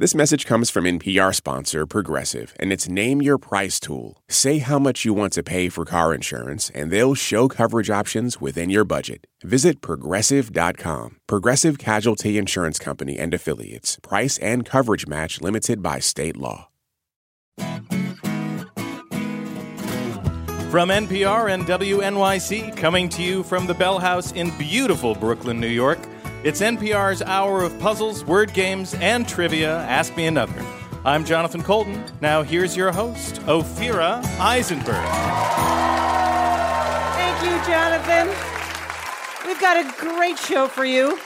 [0.00, 4.22] This message comes from NPR sponsor Progressive, and it's Name Your Price tool.
[4.28, 8.40] Say how much you want to pay for car insurance, and they'll show coverage options
[8.40, 9.26] within your budget.
[9.42, 11.16] Visit progressive.com.
[11.26, 13.98] Progressive Casualty Insurance Company and Affiliates.
[14.00, 16.68] Price and coverage match limited by state law.
[20.70, 25.66] From NPR and WNYC, coming to you from the Bell House in beautiful Brooklyn, New
[25.66, 25.98] York.
[26.44, 29.78] It's NPR's hour of puzzles, word games, and trivia.
[29.78, 30.64] Ask me another.
[31.04, 32.04] I'm Jonathan Coulton.
[32.20, 35.04] Now here's your host, Ophira Eisenberg.
[37.16, 38.28] Thank you, Jonathan.
[39.48, 41.18] We've got a great show for you.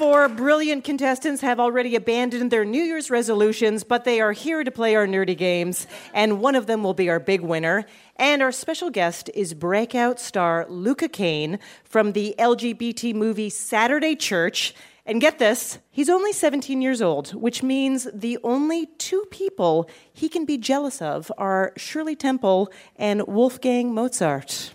[0.00, 4.70] Four brilliant contestants have already abandoned their New Year's resolutions, but they are here to
[4.70, 7.84] play our nerdy games, and one of them will be our big winner.
[8.16, 14.74] And our special guest is breakout star Luka Kain from the LGBT movie Saturday Church.
[15.04, 20.30] And get this, he's only 17 years old, which means the only two people he
[20.30, 24.72] can be jealous of are Shirley Temple and Wolfgang Mozart.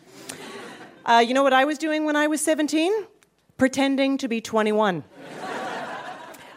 [1.04, 2.94] Uh, you know what I was doing when I was 17?
[3.58, 5.04] Pretending to be 21.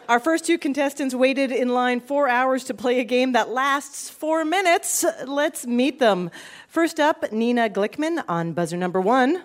[0.09, 4.09] Our first two contestants waited in line four hours to play a game that lasts
[4.09, 5.05] four minutes.
[5.25, 6.31] Let's meet them.
[6.67, 9.43] First up, Nina Glickman on buzzer number one.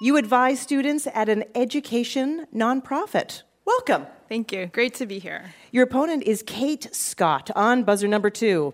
[0.00, 3.42] You advise students at an education nonprofit.
[3.64, 4.06] Welcome.
[4.28, 4.66] Thank you.
[4.66, 5.54] Great to be here.
[5.70, 8.72] Your opponent is Kate Scott on buzzer number two.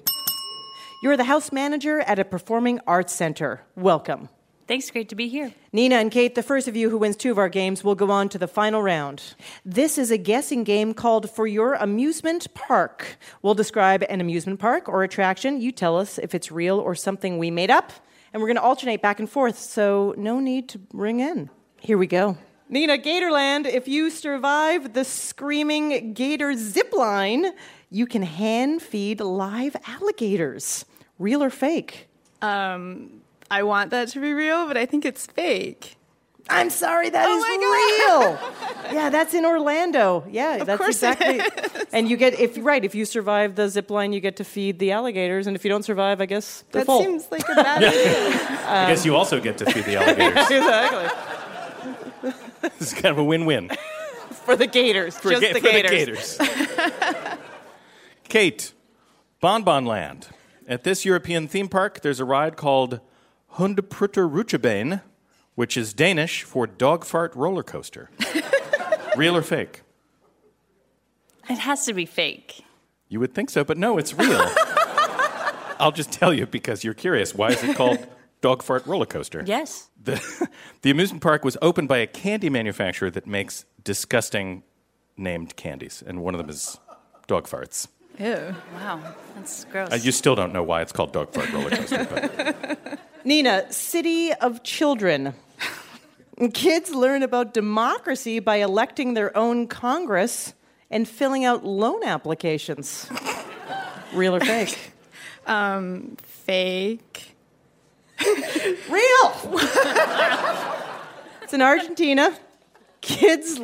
[1.03, 3.63] You're the house manager at a performing arts center.
[3.75, 4.29] Welcome.
[4.67, 5.53] Thanks, great to be here.
[5.75, 8.11] Nina and Kate, the first of you who wins two of our games, will go
[8.11, 9.35] on to the final round.
[9.63, 13.19] This is a guessing game called For Your Amusement Park.
[13.43, 15.61] We'll describe an amusement park or attraction.
[15.61, 17.93] You tell us if it's real or something we made up,
[18.33, 21.51] and we're going to alternate back and forth, so no need to ring in.
[21.81, 22.39] Here we go.
[22.71, 27.53] Nina, Gatorland, if you survive the screaming gator zip line,
[27.91, 30.87] you can hand feed live alligators.
[31.19, 32.09] Real or fake?
[32.41, 33.21] Um,
[33.55, 35.97] I want that to be real, but I think it's fake.
[36.51, 37.45] I'm sorry, that Oh is
[38.91, 38.93] real.
[38.95, 40.25] yeah, that's in Orlando.
[40.29, 41.87] Yeah, Of that's course it exactly.
[41.93, 44.79] And you get if right, if you survive the zip line, you get to feed
[44.79, 47.01] the alligators, and if you don't survive, I guess they're That full.
[47.01, 48.59] seems like a bad idea.
[48.69, 50.51] I guess you also get to feed the alligators.
[50.51, 51.09] exactly
[52.61, 53.71] this is kind of a win-win
[54.45, 56.37] for the gators, for, just ga- the for gators.
[56.39, 57.39] the gators.
[58.29, 58.73] Kate,
[59.41, 60.29] Bonbon Land.
[60.67, 63.01] At this European theme park, there's a ride called
[63.55, 65.03] Hundeprutter
[65.55, 68.11] which is Danish for dog fart roller coaster.
[69.17, 69.83] Real or fake?
[71.49, 72.65] It has to be fake.
[73.09, 74.45] You would think so, but no, it's real.
[75.79, 77.35] I'll just tell you because you're curious.
[77.35, 78.05] Why is it called
[78.41, 79.45] Dog Fart Roller Coaster?
[79.47, 79.91] Yes.
[80.03, 80.49] The,
[80.83, 84.63] the amusement park was opened by a candy manufacturer that makes disgusting
[85.17, 86.79] named candies, and one of them is
[87.27, 87.89] dog farts.
[88.19, 88.55] Ew.
[88.75, 89.01] Wow,
[89.35, 89.93] that's gross.
[89.93, 94.33] Uh, you still don't know why it's called Dog Fart Roller Coaster, but Nina, City
[94.33, 95.35] of Children.
[96.53, 100.55] Kids learn about democracy by electing their own Congress
[100.91, 103.09] and filling out loan applications.
[104.13, 104.79] Real or fake?
[105.47, 107.37] Um, fake.
[108.89, 109.33] Real!
[111.43, 112.35] it's in Argentina.
[113.03, 113.61] Kids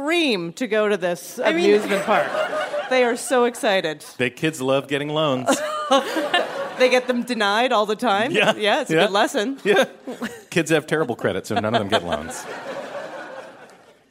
[0.00, 2.28] scream to go to this mean- amusement park.
[2.88, 4.04] They are so excited.
[4.16, 5.48] the kids love getting loans.
[6.78, 8.30] They get them denied all the time.
[8.32, 8.54] Yeah.
[8.54, 9.00] Yeah, it's a Yeah.
[9.06, 9.58] good lesson.
[9.64, 9.86] yeah.
[10.50, 12.44] Kids have terrible credit, so none of them get loans.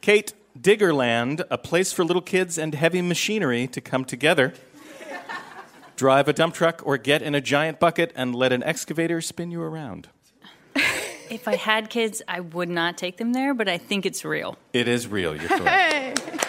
[0.02, 4.54] Kate, Diggerland, a place for little kids and heavy machinery to come together.
[5.96, 9.52] Drive a dump truck or get in a giant bucket and let an excavator spin
[9.52, 10.10] you around.
[11.30, 14.58] If I had kids, I would not take them there, but I think it's real.
[14.74, 16.20] It is real, you're correct.
[16.20, 16.40] Hey.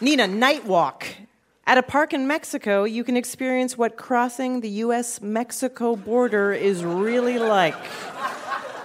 [0.00, 1.06] Nina, night walk.
[1.66, 6.84] At a park in Mexico, you can experience what crossing the US Mexico border is
[6.84, 7.74] really like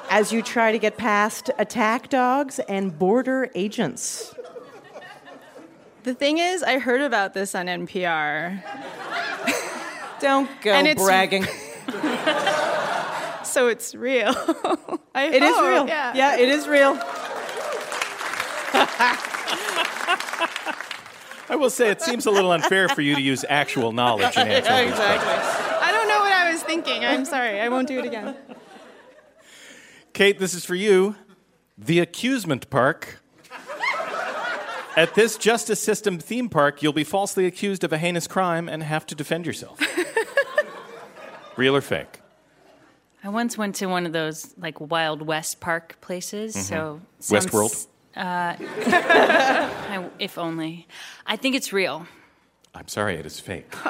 [0.09, 4.33] as you try to get past attack dogs and border agents.
[6.03, 8.61] The thing is, I heard about this on NPR.
[10.19, 11.45] Don't go And it's- bragging.
[13.43, 14.29] So it's real.
[15.13, 15.81] I It is hope, real.
[15.83, 16.13] Oh, Yeah.
[16.15, 16.93] yeah, it is real.
[21.49, 24.47] I will say it seems a little unfair for you to use actual knowledge in
[24.47, 25.67] answering these questions.
[25.81, 27.05] I don't know what I was thinking.
[27.05, 27.59] I'm sorry.
[27.59, 28.35] I won't do it again.
[30.13, 31.15] Kate, this is for you.
[31.77, 33.19] The Accusement Park.
[34.95, 38.81] At this justice system theme park, you'll be falsely accused of a heinous crime and
[38.83, 39.79] have to defend yourself.
[41.55, 42.19] Real or fake?
[43.23, 46.53] I once went to one of those like Wild West Park places.
[46.67, 47.69] So Westworld?
[47.69, 50.87] sounds- Uh, I, if only.
[51.25, 52.05] I think it's real.
[52.75, 53.73] I'm sorry, it is fake.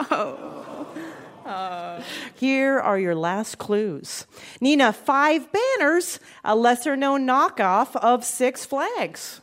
[2.35, 4.25] Here are your last clues.
[4.61, 9.41] Nina, five banners, a lesser known knockoff of Six Flags.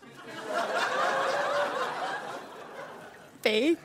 [3.43, 3.78] Fake.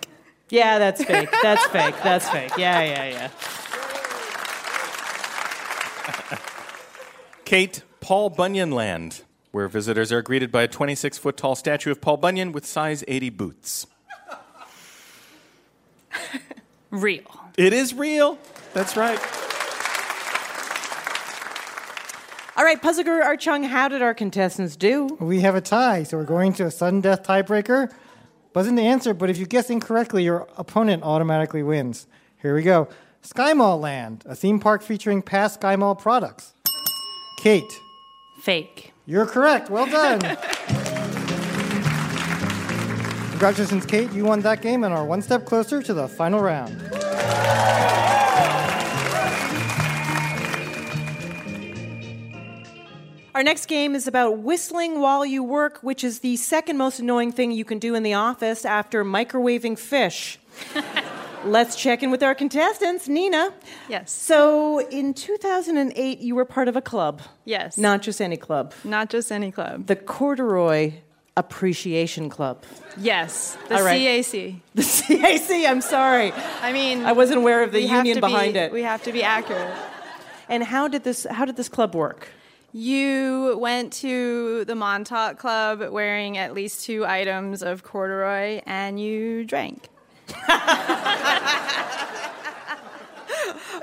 [0.50, 1.30] Yeah, that's fake.
[1.42, 1.96] That's fake.
[2.04, 2.52] That's fake.
[2.58, 3.30] Yeah, yeah, yeah.
[7.46, 9.22] Kate, Paul Bunyan Land,
[9.52, 13.04] where visitors are greeted by a 26 foot tall statue of Paul Bunyan with size
[13.08, 13.86] 80 boots.
[16.90, 17.22] Real.
[17.58, 18.38] It is real.
[18.74, 19.20] That's right.
[22.58, 25.18] All right, Puzzle Guru Art Chung, how did our contestants do?
[25.20, 27.94] We have a tie, so we're going to a sudden death tiebreaker.
[28.56, 32.08] Wasn't the answer, but if you guess incorrectly, your opponent automatically wins.
[32.42, 32.88] Here we go.
[33.22, 36.55] Sky Mall Land, a theme park featuring past Sky Mall products.
[37.38, 37.82] Kate,
[38.40, 38.94] Fake.
[39.06, 39.70] you're correct.
[39.70, 40.20] Well done.
[43.32, 44.12] Congratulations, Kate.
[44.14, 46.82] You won that game and are one step closer to the final round.
[53.34, 57.34] Our next game is about whistling while you work, which is the second most annoying
[57.34, 60.40] thing you can do in the office after microwaving fish.
[61.46, 63.08] Let's check in with our contestants.
[63.08, 63.54] Nina.
[63.88, 64.12] Yes.
[64.12, 67.22] So in 2008, you were part of a club.
[67.46, 67.78] Yes.
[67.78, 69.86] Not just any club, Not just any club.
[69.86, 70.94] the Corduroy
[71.38, 72.64] Appreciation Club.
[72.98, 73.58] Yes.
[73.68, 74.02] The right.
[74.02, 74.60] CAC.
[74.74, 76.32] The CAC, I'm sorry.
[76.62, 78.72] I mean, I wasn't aware of the union behind be, it.
[78.72, 79.76] We have to be accurate.
[80.50, 82.30] And how did this how did this club work?
[82.72, 89.46] You went to the Montauk Club wearing at least two items of corduroy and you
[89.46, 89.90] drank.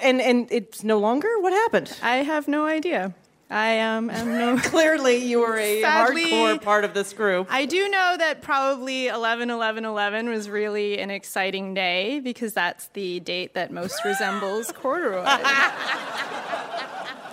[0.03, 1.29] And and it's no longer?
[1.39, 1.97] What happened?
[2.03, 3.15] I have no idea.
[3.51, 4.59] I um, am no.
[4.63, 7.47] Clearly you were a Sadly- hardcore part of this group.
[7.51, 12.89] I do know that probably 11 11 11 was really an exciting day because that's
[12.89, 15.25] the date that most resembles corduroy.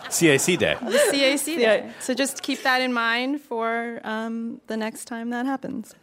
[0.09, 0.75] CIC Day.
[0.81, 1.77] The CAC Yeah.
[1.77, 1.91] day.
[1.99, 5.95] So just keep that in mind for um, the next time that happens.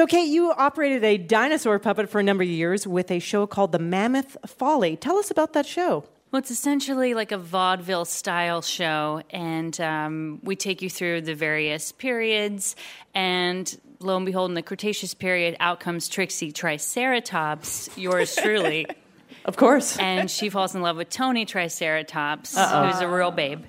[0.00, 3.46] So, Kate, you operated a dinosaur puppet for a number of years with a show
[3.46, 4.96] called The Mammoth Folly.
[4.96, 6.04] Tell us about that show.
[6.30, 11.34] Well, it's essentially like a vaudeville style show, and um, we take you through the
[11.34, 12.76] various periods.
[13.14, 18.86] And lo and behold, in the Cretaceous period, out comes Trixie Triceratops, yours truly.
[19.44, 19.98] Of course.
[19.98, 23.64] and she falls in love with Tony Triceratops, who's a real babe.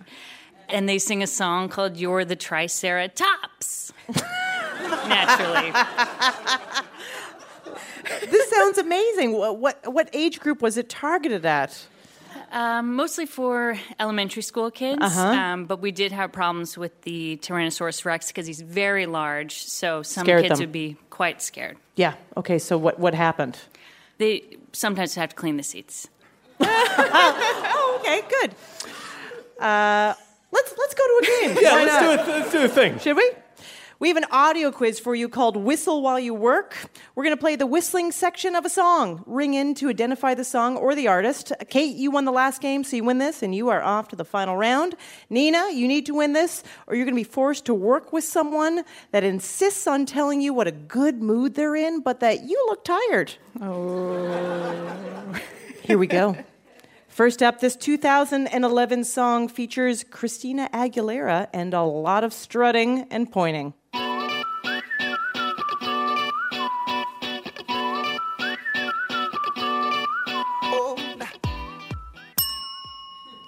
[0.70, 3.92] And they sing a song called You're the Triceratops.
[5.08, 5.72] Naturally.
[8.30, 9.34] this sounds amazing.
[9.34, 11.88] What, what, what age group was it targeted at?
[12.52, 17.38] Um, mostly for elementary school kids, Uh um, but we did have problems with the
[17.42, 20.68] Tyrannosaurus Rex because he's very large, so some Scared kids them.
[20.68, 21.78] would be quite scared.
[21.96, 22.16] Yeah.
[22.36, 23.58] Okay, so what, what happened?
[24.18, 24.44] They
[24.74, 26.10] sometimes have to clean the seats.
[26.64, 28.52] Oh, okay, good.
[29.60, 30.14] Uh,
[30.52, 31.58] let's, let's go to a game.
[31.62, 32.02] Yeah, let's not?
[32.02, 33.00] do, it, let's do a thing.
[33.00, 33.32] Should we?
[34.02, 36.76] We have an audio quiz for you called Whistle While You Work.
[37.14, 39.22] We're going to play the whistling section of a song.
[39.28, 41.54] Ring in to identify the song or the artist.
[41.70, 44.16] Kate, you won the last game, so you win this, and you are off to
[44.16, 44.96] the final round.
[45.30, 48.24] Nina, you need to win this, or you're going to be forced to work with
[48.24, 52.60] someone that insists on telling you what a good mood they're in, but that you
[52.70, 53.36] look tired.
[53.62, 55.40] Oh.
[55.84, 56.36] Here we go.
[57.08, 63.76] First up, this 2011 song features Christina Aguilera and a lot of strutting and pointing.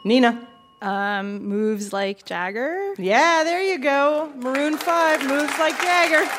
[0.03, 0.47] Nina.
[0.81, 2.93] Um, moves like Jagger.
[2.97, 4.31] Yeah, there you go.
[4.35, 6.29] Maroon 5 moves like Jagger.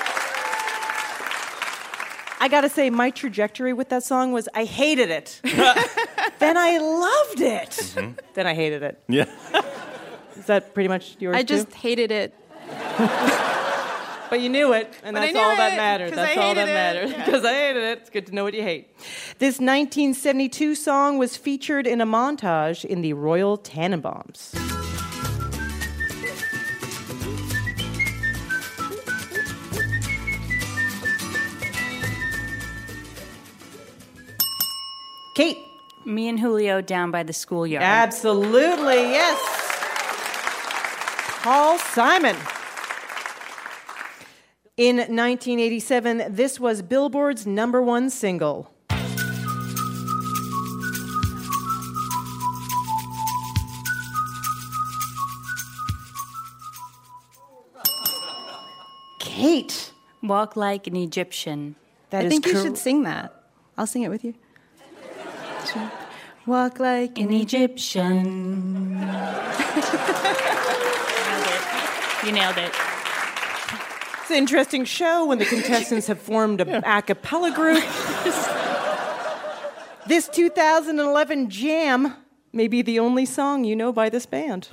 [2.41, 5.41] I gotta say, my trajectory with that song was I hated it.
[6.41, 7.95] then I loved it.
[8.35, 9.03] Then I hated it.
[9.09, 9.25] Yeah.
[10.37, 11.35] Is that pretty much yours?
[11.37, 11.55] I too?
[11.55, 12.35] just hated it.
[14.35, 16.13] But you knew it, and But that's knew all that mattered.
[16.13, 17.25] That's all that hated it, yeah.
[17.25, 17.99] Because I hated it.
[17.99, 18.89] It's good to know what you hate.
[19.39, 24.51] This 1972 song was featured in a montage in the Royal Tenenbaums.
[35.37, 35.59] Kate.
[36.05, 37.85] Me and Julio down by the schoolyard.
[37.85, 39.39] Absolutely, yes.
[41.45, 42.35] Paul Simon.
[44.77, 48.73] In 1987, this was Billboard's number one single.
[59.21, 59.93] Kate.
[60.25, 61.77] Walk like an Egyptian.
[62.11, 63.45] That I is think you should sing that.
[63.79, 64.35] I'll sing it with you.
[66.47, 68.91] Walk like An Egyptian.
[72.25, 72.94] you nailed it.
[74.25, 77.85] It's an interesting show when the contestants have formed a a cappella group.
[80.07, 82.15] this 2011 jam
[82.51, 84.71] may be the only song you know by this band.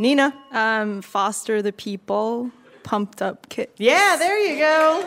[0.00, 0.32] Nina.
[0.52, 2.50] um, foster the people,
[2.82, 3.68] pumped up kid.
[3.76, 5.06] Yeah, there you go.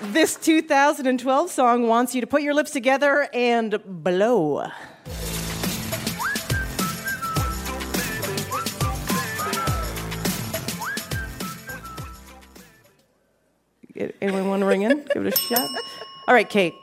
[0.00, 4.70] This 2012 song wants you to put your lips together and blow.
[14.20, 15.04] Anyone want to ring in?
[15.12, 15.68] Give it a shot.
[16.28, 16.74] All right, Kate.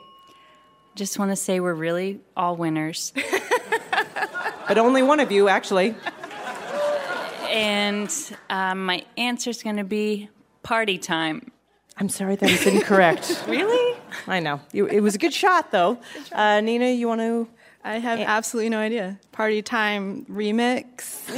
[0.94, 3.12] Just want to say we're really all winners.
[4.68, 5.94] But only one of you, actually.
[7.50, 8.12] and
[8.50, 10.28] um, my answer is going to be
[10.64, 11.52] party time.
[11.98, 13.44] I'm sorry, that is incorrect.
[13.48, 13.96] Really?
[14.26, 14.60] I know.
[14.72, 15.98] You, it was a good shot, though.
[16.32, 17.48] Uh, Nina, you want to?
[17.84, 19.18] I have absolutely no idea.
[19.32, 21.26] Party time remix.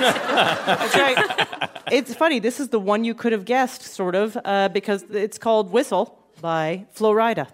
[0.00, 1.70] That's right.
[1.92, 2.38] it's funny.
[2.38, 6.18] This is the one you could have guessed, sort of, uh, because it's called Whistle
[6.40, 7.48] by Flo Rida.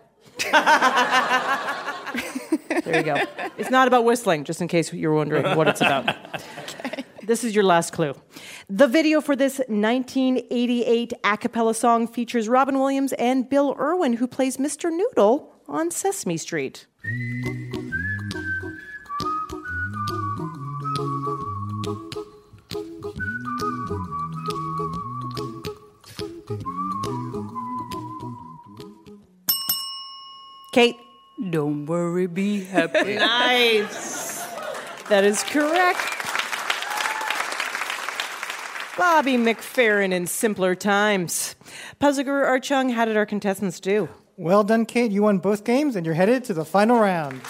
[2.82, 3.16] there you go.
[3.58, 6.14] It's not about whistling, just in case you're wondering what it's about.
[7.26, 8.14] This is your last clue.
[8.68, 14.28] The video for this 1988 a cappella song features Robin Williams and Bill Irwin, who
[14.28, 14.92] plays Mr.
[14.92, 16.87] Noodle on Sesame Street.
[30.73, 30.97] Kate.
[31.50, 33.16] Don't worry, be happy.
[33.16, 34.47] Nice.
[35.09, 36.15] That is correct.
[38.96, 41.54] Bobby McFerrin in simpler times.
[41.98, 44.08] Puzzle Guru Art Chung, how did our contestants do?
[44.38, 45.12] Well done, Kate.
[45.12, 47.42] You won both games, and you're headed to the final round.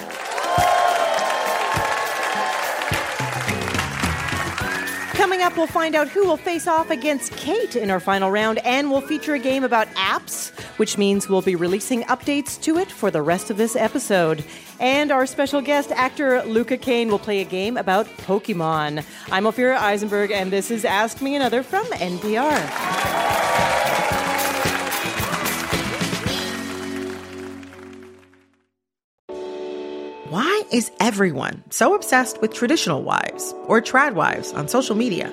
[5.57, 9.01] We'll find out who will face off against Kate in our final round, and we'll
[9.01, 13.23] feature a game about apps, which means we'll be releasing updates to it for the
[13.23, 14.45] rest of this episode.
[14.79, 19.03] And our special guest, actor Luka Kain, will play a game about Pokemon.
[19.33, 22.53] I'm Ophira Eisenberg, and this is Ask Me Another from NPR.
[30.29, 35.33] Why is everyone so obsessed with traditional wives or trad wives on social media?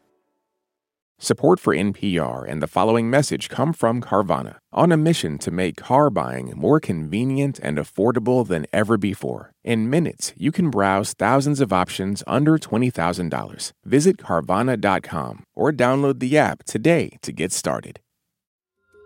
[1.23, 5.77] Support for NPR and the following message come from Carvana, on a mission to make
[5.77, 9.53] car buying more convenient and affordable than ever before.
[9.63, 13.71] In minutes, you can browse thousands of options under $20,000.
[13.85, 17.99] Visit Carvana.com or download the app today to get started.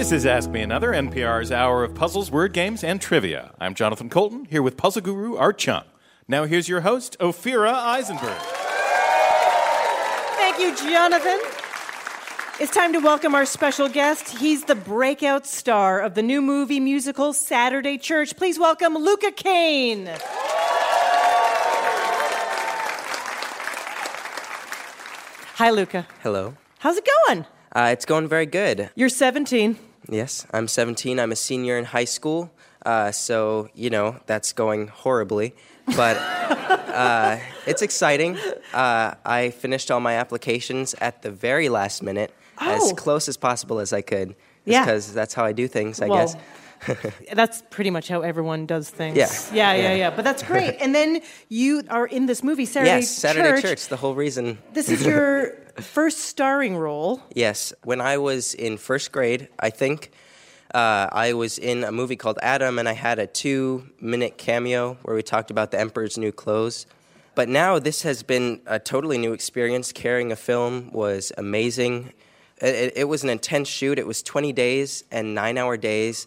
[0.00, 3.52] This is Ask Me Another, NPR's hour of puzzles, word games, and trivia.
[3.60, 5.84] I'm Jonathan Coulton, here with puzzle guru Art Chung.
[6.26, 8.38] Now here's your host, Ophira Eisenberg.
[10.38, 11.38] Thank you, Jonathan.
[12.58, 14.38] It's time to welcome our special guest.
[14.38, 18.34] He's the breakout star of the new movie musical Saturday Church.
[18.38, 20.06] Please welcome Luka Kain.
[25.56, 26.06] Hi, Luka.
[26.22, 26.56] Hello.
[26.78, 27.44] How's it going?
[27.72, 28.88] Uh, it's going very good.
[28.94, 29.89] You're 17.
[30.08, 31.20] Yes, I'm 17.
[31.20, 32.50] I'm a senior in high school.
[32.84, 35.54] Uh, so, you know, that's going horribly.
[35.96, 38.38] But uh, it's exciting.
[38.72, 42.94] Uh, I finished all my applications at the very last minute, as Oh.
[42.94, 44.34] close as possible as I could.
[44.64, 44.84] Yeah.
[44.84, 46.36] Because that's how I do things, I Well, guess.
[47.32, 49.16] That's pretty much how everyone does things.
[49.16, 49.30] Yeah.
[49.52, 49.94] Yeah, yeah, Yeah.
[49.94, 50.10] yeah.
[50.10, 50.76] But that's great.
[50.80, 53.62] and then you are in this movie, Saturday yes, Saturday Church.
[53.62, 53.88] Church.
[53.88, 54.58] the whole reason.
[54.72, 57.22] This is your first starring role.
[57.34, 60.10] Yes, when I was in first grade, I think,
[60.74, 65.16] uh, I was in a movie called Adam, and I had a two-minute cameo where
[65.16, 66.86] we talked about the Emperor's New Clothes.
[67.34, 69.92] But now this has been a totally new experience.
[69.92, 72.12] Carrying a film was amazing.
[72.58, 73.98] It, it, was an intense shoot.
[73.98, 76.26] It was 20 days and nine-hour days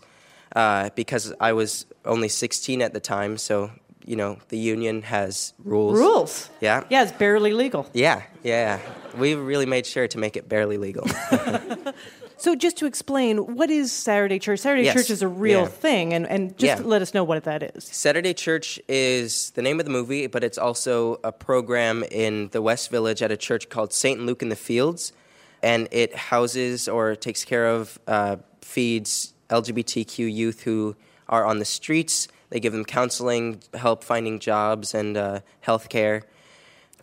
[0.56, 3.38] uh, because I was only 16 at the time.
[3.38, 3.72] So
[4.06, 5.98] you know the union has rules.
[5.98, 6.50] Rules.
[6.62, 6.84] Yeah.
[6.90, 7.88] Yeah, it's barely legal.
[7.94, 8.80] Yeah, yeah.
[9.18, 11.06] We really made sure to make it barely legal.
[12.36, 14.60] So, just to explain, what is Saturday Church?
[14.60, 14.96] Saturday Yes.
[14.96, 15.68] Church is a real Yeah.
[15.68, 16.86] thing, and, and just Yeah.
[16.86, 17.86] let us know what that is.
[17.86, 22.62] Saturday Church is the name of the movie, but it's also a program in the
[22.62, 24.20] West Village at a church called St.
[24.26, 25.14] Luke in the Fields.
[25.62, 30.96] And it houses or takes care of, uh, feeds LGBTQ youth who
[31.30, 32.28] are on the streets.
[32.50, 36.24] They give them counseling, help finding jobs, and uh, health care.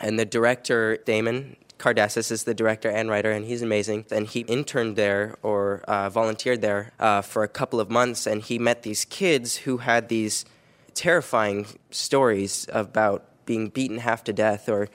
[0.01, 4.07] And the director, Damon Cardasis, is the director and writer, and he's amazing.
[4.11, 8.43] And he interned there or uh, volunteered there uh, for a couple of months, and
[8.43, 10.45] he met these kids who had these
[10.95, 14.89] terrifying stories about being beaten half to death or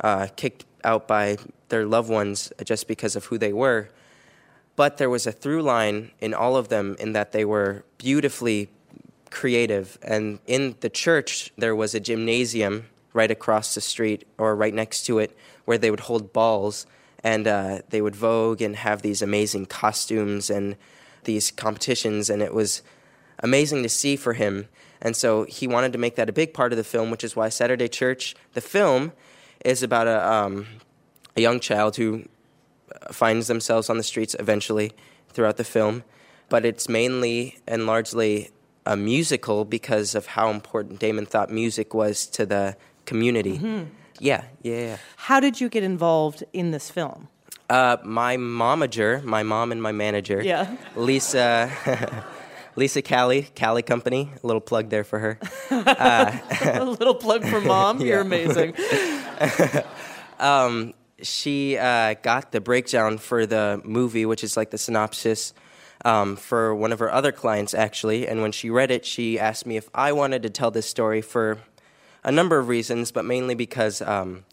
[0.00, 1.36] uh, kicked out by
[1.68, 3.88] their loved ones just because of who they were.
[4.80, 8.70] But there was a through line in all of them in that they were beautifully
[9.30, 9.98] creative.
[10.00, 15.04] And in the church, there was a gymnasium right across the street or right next
[15.04, 16.86] to it where they would hold balls
[17.22, 20.76] and uh, they would vogue and have these amazing costumes and
[21.24, 22.30] these competitions.
[22.30, 22.80] And it was
[23.40, 24.66] amazing to see for him.
[25.02, 27.36] And so he wanted to make that a big part of the film, which is
[27.36, 29.12] why Saturday Church, the film,
[29.62, 30.66] is about a, um,
[31.36, 32.24] a young child who
[33.12, 34.92] finds themselves on the streets eventually
[35.30, 36.02] throughout the film.
[36.48, 38.50] But it's mainly and largely
[38.86, 43.58] a musical because of how important Damon thought music was to the community.
[43.58, 43.86] Mhm.
[44.18, 44.96] Yeah, yeah, yeah.
[45.16, 47.28] How did you get involved in this film?
[47.70, 50.76] Uh, my momager, my mom and my manager, Yeah.
[50.96, 51.70] Lisa,
[52.76, 54.30] Lisa Callie, Callie Company.
[54.42, 55.38] A little plug there for her.
[55.70, 58.00] Uh, a little plug for mom.
[58.06, 58.74] You're amazing.
[60.38, 65.54] um, she uh, got the breakdown for the movie, which is like the synopsis
[66.04, 68.26] um, for one of her other clients, actually.
[68.26, 71.20] And when she read it, she asked me if I wanted to tell this story
[71.20, 71.58] for
[72.24, 74.44] a number of reasons, but mainly because um,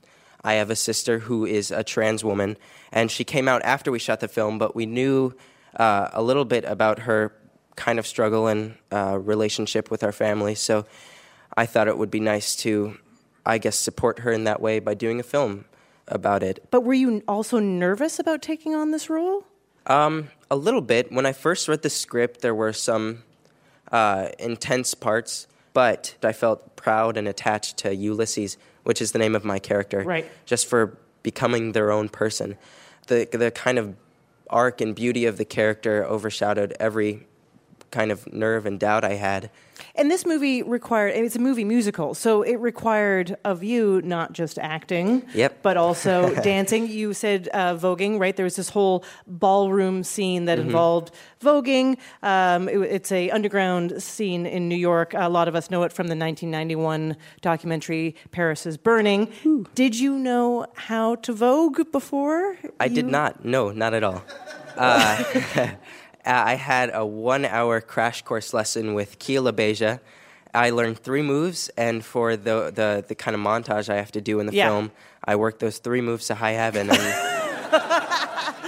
[0.43, 2.57] I have a sister who is a trans woman,
[2.91, 5.33] and she came out after we shot the film, but we knew
[5.75, 7.33] uh, a little bit about her
[7.75, 10.55] kind of struggle and uh, relationship with our family.
[10.55, 10.85] So
[11.55, 12.97] I thought it would be nice to,
[13.45, 15.65] I guess, support her in that way by doing a film
[16.07, 16.65] about it.
[16.71, 19.45] But were you also nervous about taking on this role?
[19.85, 21.11] Um, a little bit.
[21.11, 23.23] When I first read the script, there were some
[23.91, 29.35] uh, intense parts, but I felt proud and attached to Ulysses, which is the name
[29.35, 30.01] of my character.
[30.01, 30.29] Right.
[30.45, 32.57] Just for becoming their own person.
[33.07, 33.95] The the kind of
[34.49, 37.27] arc and beauty of the character overshadowed every
[37.91, 39.49] kind of nerve and doubt I had.
[39.95, 44.57] And this movie required, it's a movie musical, so it required of you not just
[44.59, 45.59] acting, Yep.
[45.61, 46.87] but also dancing.
[46.87, 48.35] You said uh, voguing, right?
[48.35, 50.61] There was this whole ballroom scene that Mhm.
[50.65, 51.11] involved
[51.41, 51.97] voguing.
[52.23, 55.13] Um, it- it's a underground scene in New York.
[55.15, 59.27] A lot of us know it from the 1991 documentary Paris is Burning.
[59.75, 62.57] Did you know how to vogue before?
[62.79, 63.43] I did not.
[63.45, 64.23] No, not at all.
[64.77, 65.23] Uh,
[66.27, 69.99] Uh, I had a one-hour crash course lesson with Kia Beja.
[70.53, 74.21] I learned three moves, and for the, the the kind of montage I have to
[74.21, 74.67] do in the Yeah.
[74.67, 74.91] film,
[75.23, 76.89] I worked those three moves to high heaven.
[76.89, 76.99] And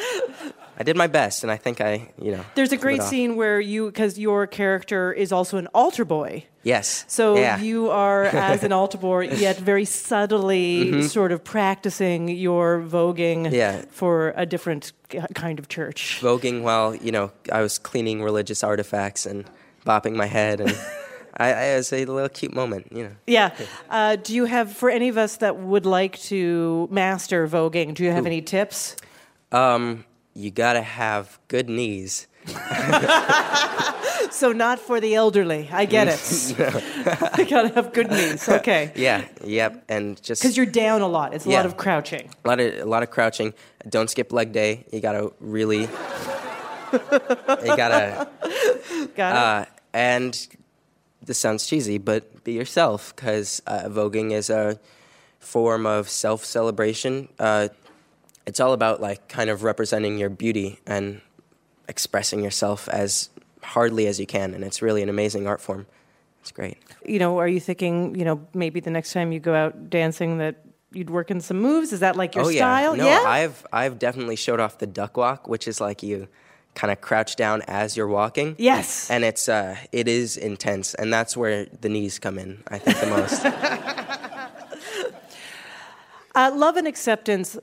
[0.80, 2.46] I did my best, and I think I, you know.
[2.56, 6.46] There's a great scene where you, because your character is also an altar boy.
[6.64, 7.04] Yes.
[7.10, 7.60] So yeah.
[7.60, 11.10] you are, as an altar boy, yet very subtly Mhm.
[11.10, 13.82] sort of practicing your voguing Yeah.
[13.92, 14.94] for a different
[15.36, 16.20] kind of church.
[16.22, 19.46] voguing while you know I was cleaning religious artifacts and
[19.86, 20.72] bopping my head, and
[21.38, 23.16] I, I it was a little cute moment, you know.
[23.28, 23.52] Yeah.
[23.90, 28.04] Uh, do you have, for any of us that would like to master voguing, do
[28.04, 28.28] you have Ooh.
[28.28, 28.96] any tips?
[29.52, 30.06] Um,
[30.40, 32.28] you gotta have good knees.
[34.32, 35.70] So, not for the elderly.
[35.72, 36.50] I get it.
[37.38, 38.48] you gotta have good knees.
[38.48, 38.92] Okay.
[38.96, 41.34] Yeah, yep, and just Because you're down a lot.
[41.34, 42.30] It's a lot of crouching.
[42.46, 43.54] a lot of a lot of crouching.
[43.88, 44.86] Don't skip leg day.
[44.92, 45.90] You gotta really, you
[47.76, 48.30] gotta,
[49.16, 49.38] Got it.
[49.38, 50.48] uh, and
[51.26, 54.80] this sounds cheesy, but be yourself because uh, voguing is a
[55.40, 57.30] form of self celebration.
[57.40, 57.70] Uh,
[58.50, 61.22] it's all about like kind of representing your beauty and
[61.88, 63.30] expressing yourself as
[63.62, 65.86] hardly as you can, and it's really an amazing art form.
[66.42, 66.78] It's great.
[67.06, 70.40] You know, are you thinking, you know, maybe the next time you go out dancing
[70.40, 71.94] that you'd work in some moves?
[71.94, 72.98] Is that like your oh style?
[72.98, 76.28] yeah, no, I've I've definitely showed off the duck walk, which is like you
[76.74, 78.56] kind of crouch down as you're walking.
[78.58, 79.12] Yes.
[79.12, 82.64] And it's uh, it is intense, and that's where the knees come in.
[82.68, 83.46] I think the most.
[86.36, 87.58] Uh, love and acceptance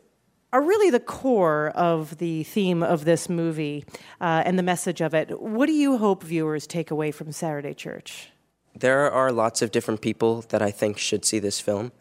[0.56, 3.84] are really the core of the theme of this movie
[4.20, 5.40] uh, and the message of it.
[5.40, 8.30] What do you hope viewers take away from Saturday Church?
[8.78, 11.92] there are lots of different people that I think should see this film.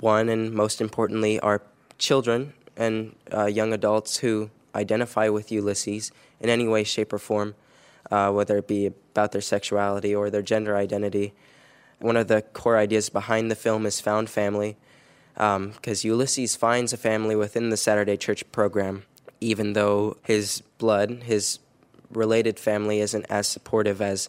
[0.00, 1.62] One, and most importantly, are
[1.98, 7.54] children and uh, young adults who identify with Ulysses in any way, shape, or form,
[8.10, 11.32] uh, whether it be about their sexuality or their gender identity.
[11.98, 14.76] One of the core ideas behind the film is found family,
[15.36, 19.04] Um, because Ulysses finds a family within the Saturday Church program,
[19.40, 21.58] even though his blood, his
[22.10, 24.28] related family, isn't as supportive as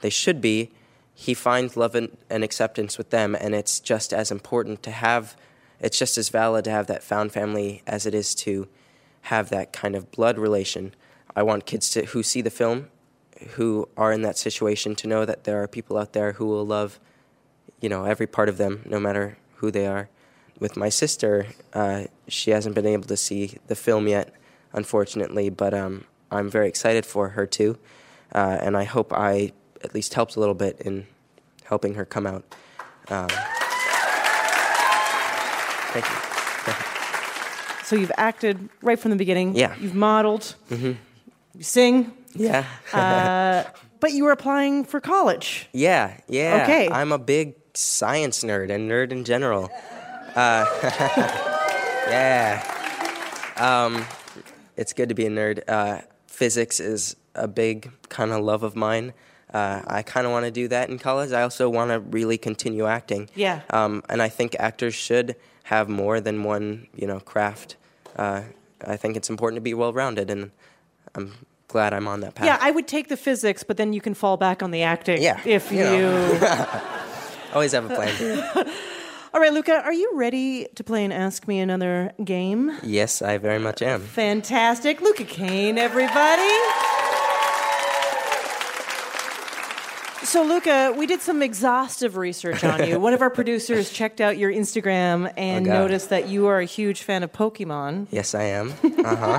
[0.00, 0.70] they should be.
[1.14, 5.36] He finds love and, and acceptance with them, and it's just as important to have,
[5.78, 8.66] it's just as valid to have that found family as it is to
[9.22, 10.94] have that kind of blood relation.
[11.36, 12.88] I want kids to, who see the film,
[13.50, 16.66] who are in that situation, to know that there are people out there who will
[16.66, 16.98] love
[17.80, 20.08] you know every part of them no matter who they are
[20.60, 24.32] with my sister uh, she hasn't been able to see the film yet
[24.72, 27.76] unfortunately but um, i'm very excited for her too
[28.34, 29.50] uh, and i hope i
[29.82, 31.06] at least helped a little bit in
[31.64, 32.44] helping her come out
[33.08, 33.28] um,
[35.92, 36.16] thank you
[37.84, 39.56] So you've acted right from the beginning.
[39.56, 39.74] Yeah.
[39.80, 40.54] You've modeled.
[40.70, 40.96] Mhm.
[41.56, 42.12] You sing.
[42.36, 43.64] yeah Uh,
[43.98, 45.68] but you were applying for college.
[45.72, 46.60] Yeah, yeah.
[46.62, 46.88] Okay.
[46.88, 49.70] I'm a big science nerd and nerd in general.
[50.34, 50.64] Uh,
[52.08, 52.62] yeah.
[53.56, 54.04] Um,
[54.76, 55.62] it's good to be a nerd.
[55.68, 59.12] Uh, physics is a big kind of love of mine.
[59.52, 61.32] Uh, I kind of want to do that in college.
[61.32, 63.28] I also want to really continue acting.
[63.34, 63.62] Yeah.
[63.70, 67.76] Um, and I think actors should have more than one, you know, craft.
[68.16, 68.42] Uh,
[68.86, 70.52] I think it's important to be well-rounded, and
[71.14, 71.32] I'm
[71.68, 72.46] glad I'm on that path.
[72.46, 75.20] Yeah, I would take the physics, but then you can fall back on the acting.
[75.20, 76.40] Yeah, If you you.
[77.52, 78.70] Always have a plan.
[79.32, 82.72] All right, Luka, are you ready to play and ask me another game?
[82.82, 84.00] yes, I very much am.
[84.00, 85.00] Fantastic.
[85.00, 86.50] Luka Kain, everybody.
[90.24, 92.98] So, Luka, we did some exhaustive research on you.
[93.08, 96.64] One of our producers checked out your Instagram and Oh, noticed that you are a
[96.64, 98.08] huge fan of Pokemon.
[98.10, 98.74] Yes, I am.
[99.04, 99.38] Uh huh.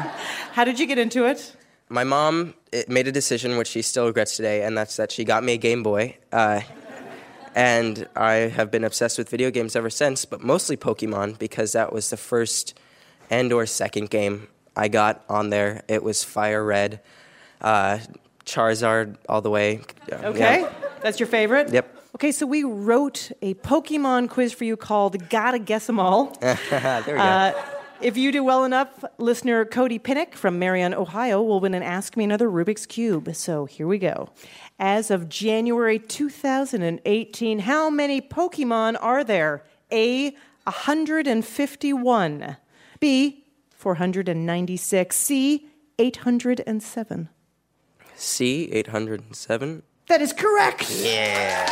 [0.53, 1.55] How did you get into it?
[1.89, 5.23] My mom eh, made a decision which she still regrets today, and that's that she
[5.23, 6.17] got me a Game Boy.
[6.31, 6.61] Uh,
[7.55, 11.91] and I have been obsessed with video games ever since, but mostly Pokemon because that
[11.91, 12.77] was the first
[13.29, 15.83] and or second game I got on there.
[15.87, 17.01] It was Fire Red,
[17.61, 17.99] uh,
[18.45, 19.81] Charizard all the way.
[20.11, 20.73] Okay, yeah.
[21.01, 21.71] that's your favorite?
[21.71, 21.97] Yep.
[22.15, 26.25] Okay, so we wrote a Pokemon quiz for you called Gotta Guess 'em All.
[26.41, 26.57] there
[27.07, 27.17] we go.
[27.17, 27.53] Uh,
[28.01, 32.15] if you do well enough, listener Cody Pinnick from Marion, Ohio, will win an Ask
[32.17, 33.35] Me Another Rubik's Cube.
[33.35, 34.29] So here we go.
[34.79, 39.63] As of January 2018, how many Pokemon are there?
[39.91, 40.31] A.
[40.63, 42.57] 151.
[42.99, 43.45] B.
[43.71, 45.15] 496.
[45.15, 45.67] C.
[45.99, 47.29] 807.
[48.15, 49.83] C eight hundred and seven.
[50.07, 50.89] That is correct.
[50.91, 51.65] Yeah.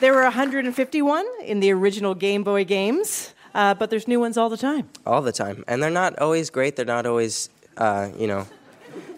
[0.00, 4.48] There were 151 in the original Game Boy games, uh, but there's new ones all
[4.48, 4.88] the time.
[5.06, 6.76] all the time, and they're not always great.
[6.76, 8.46] They're not always, uh, you know,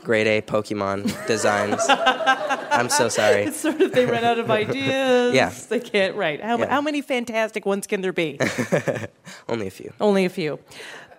[0.03, 1.81] grade A Pokemon designs.
[1.89, 3.45] I'm so sorry.
[3.45, 5.35] It's sort of they run out of ideas.
[5.35, 5.53] Yeah.
[5.69, 6.43] They can't, right.
[6.43, 6.69] How, Yeah.
[6.69, 8.39] how many fantastic ones can there be?
[9.49, 9.93] Only a few.
[10.01, 10.59] Only a few.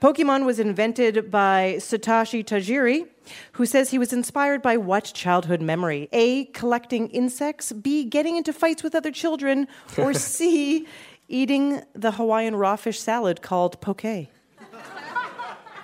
[0.02, 3.08] Pokemon was invented by Satoshi Tajiri,
[3.54, 6.10] who says he was inspired by what childhood memory?
[6.12, 6.46] A.
[6.46, 7.72] Collecting insects.
[7.72, 8.04] B.
[8.04, 9.68] Getting into fights with other children.
[9.98, 10.86] Or C.
[11.28, 14.28] Eating the Hawaiian raw fish salad called poke.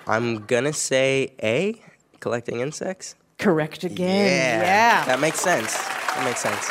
[0.06, 1.80] I'm gonna say A,
[2.20, 3.14] collecting insects.
[3.38, 4.60] Correct again.
[4.60, 5.04] yeah.
[5.04, 5.76] That makes sense.
[5.76, 6.70] That makes sense.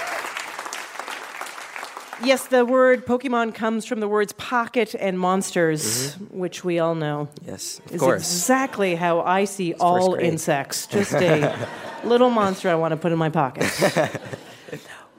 [2.23, 6.37] Yes, the word Pokemon comes from the words pocket and monsters, mm-hmm.
[6.37, 7.29] which we all know.
[7.45, 8.21] Yes, of is course.
[8.21, 10.85] exactly how I see all insects.
[10.85, 11.67] Just a
[12.03, 13.65] little monster I want to put in my pocket.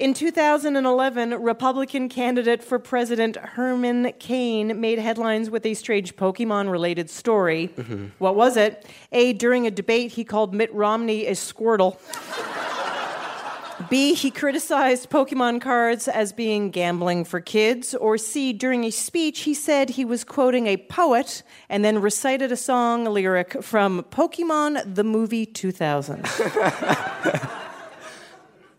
[0.03, 7.09] In 2011, Republican candidate for president Herman Cain made headlines with a strange Pokemon related
[7.09, 7.69] story.
[7.77, 8.07] Mm-hmm.
[8.19, 8.85] What was it?
[9.13, 9.33] A.
[9.33, 12.01] During a debate, he called Mitt Romney a Squirtle.
[13.89, 14.15] B.
[14.15, 17.95] He criticized Pokemon cards as being gambling for kids.
[17.95, 18.53] Or C.
[18.53, 23.05] During a speech, he said he was quoting a poet and then recited a song
[23.05, 26.27] lyric from Pokemon the movie 2000.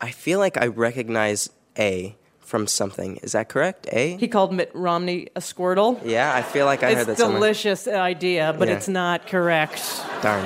[0.04, 3.18] I feel like I recognize A from something.
[3.24, 3.88] Is that correct?
[3.92, 4.18] A?
[4.18, 6.00] He called Mitt Romney a Squirtle.
[6.06, 7.38] Yeah, I feel like I it's heard a that somewhere.
[7.40, 8.76] delicious idea, but Yeah.
[8.76, 9.82] it's not correct.
[10.22, 10.46] Darn.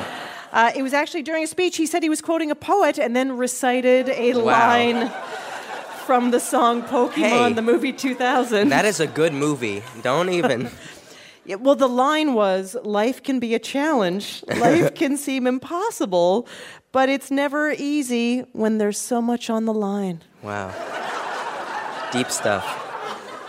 [0.53, 1.75] Uh, it was actually during a speech.
[1.77, 4.43] He said he was quoting a poet and then recited a Wow.
[4.43, 5.11] line
[6.05, 7.53] from the song Pokemon, Hey.
[7.53, 8.69] the movie 2000.
[8.69, 9.81] That is a good movie.
[10.03, 10.69] Don't even.
[11.47, 16.45] Yeah, well, the line was Life can be a challenge, life can seem impossible,
[16.91, 20.21] but it's never easy when there's so much on the line.
[20.43, 20.73] Wow.
[22.11, 22.65] Deep stuff.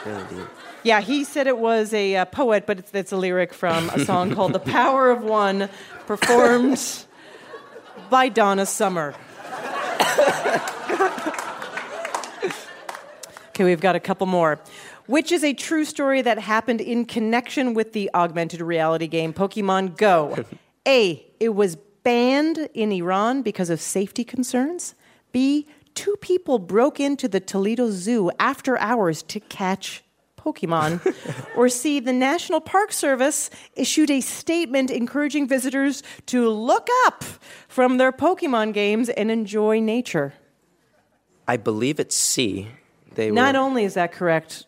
[0.07, 0.47] Really deep.
[0.85, 4.05] Yeah, he said it was a uh, poet, but it's, it's a lyric from a
[4.05, 5.69] song called The Power of One,
[6.07, 6.81] performed
[8.11, 9.13] by Donna Summer.
[13.49, 14.61] okay, we've got a couple more.
[15.09, 19.97] Which is a true story that happened in connection with the augmented reality game Pokemon
[19.97, 20.45] Go?
[20.87, 21.27] A.
[21.41, 24.95] It was banned in Iran because of safety concerns.
[25.33, 25.67] B.
[25.95, 30.05] Two people broke into the Toledo Zoo after hours to catch
[30.37, 31.01] Pokemon.
[31.57, 32.01] or C.
[32.01, 37.25] The National Park Service issued a statement encouraging visitors to look up
[37.67, 40.35] from their Pokemon games and enjoy nature.
[41.47, 42.69] I believe it's C.
[43.15, 43.61] They Not were.
[43.63, 44.67] only is that correct,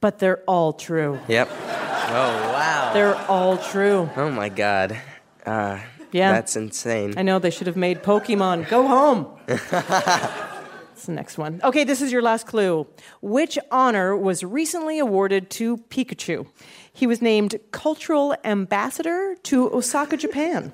[0.00, 1.18] but they're all true.
[1.28, 1.48] Yep.
[1.50, 2.90] Oh wow.
[2.92, 4.08] They're all true.
[4.16, 4.98] Oh my god.
[5.46, 5.78] Uh,
[6.12, 6.32] Yeah.
[6.32, 7.14] That's insane.
[7.16, 8.68] I know they should have made Pokemon.
[8.68, 9.26] Go home.
[9.46, 11.60] That's the next one.
[11.64, 12.86] Okay, this is your last clue.
[13.22, 16.46] Which honor was recently awarded to Pikachu?
[16.92, 20.72] He was named Cultural Ambassador to Osaka, Japan.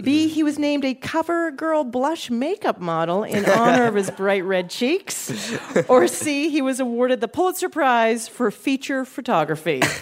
[0.00, 4.42] B, he was named a cover girl blush makeup model in honor of his bright
[4.44, 5.52] red cheeks.
[5.86, 9.80] Or C, he was awarded the Pulitzer Prize for feature photography.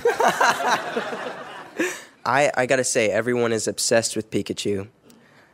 [2.25, 4.89] I, I gotta say, everyone is obsessed with Pikachu.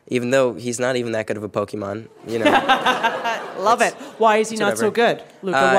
[0.09, 2.44] Even though he's not even that good of a Pokemon, you know.
[3.59, 3.94] Love it.
[4.18, 5.22] Why is he not so good?
[5.42, 5.74] Luka, Uh,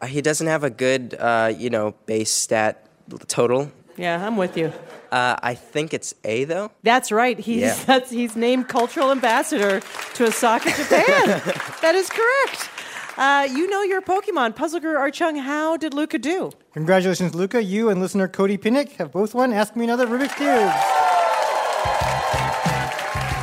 [0.00, 0.06] why?
[0.06, 2.83] He doesn't have a good, uh, you know, base stat
[3.28, 3.70] total.
[3.96, 4.72] Yeah, I'm with you.
[5.12, 6.72] Uh, I think it's A though.
[6.82, 7.38] That's right.
[7.38, 7.78] He's Yeah.
[7.86, 9.80] that's, he's named cultural ambassador
[10.14, 11.02] to Osaka, Japan.
[11.82, 12.70] that is correct.
[13.16, 14.56] Uh, you know your Pokemon.
[14.56, 16.50] Puzzle Guru Art Chung, how did Luka do?
[16.72, 17.62] Congratulations, Luka.
[17.62, 20.72] You and listener Cody Pinnick have both won Ask Me Another Rubik's Cube.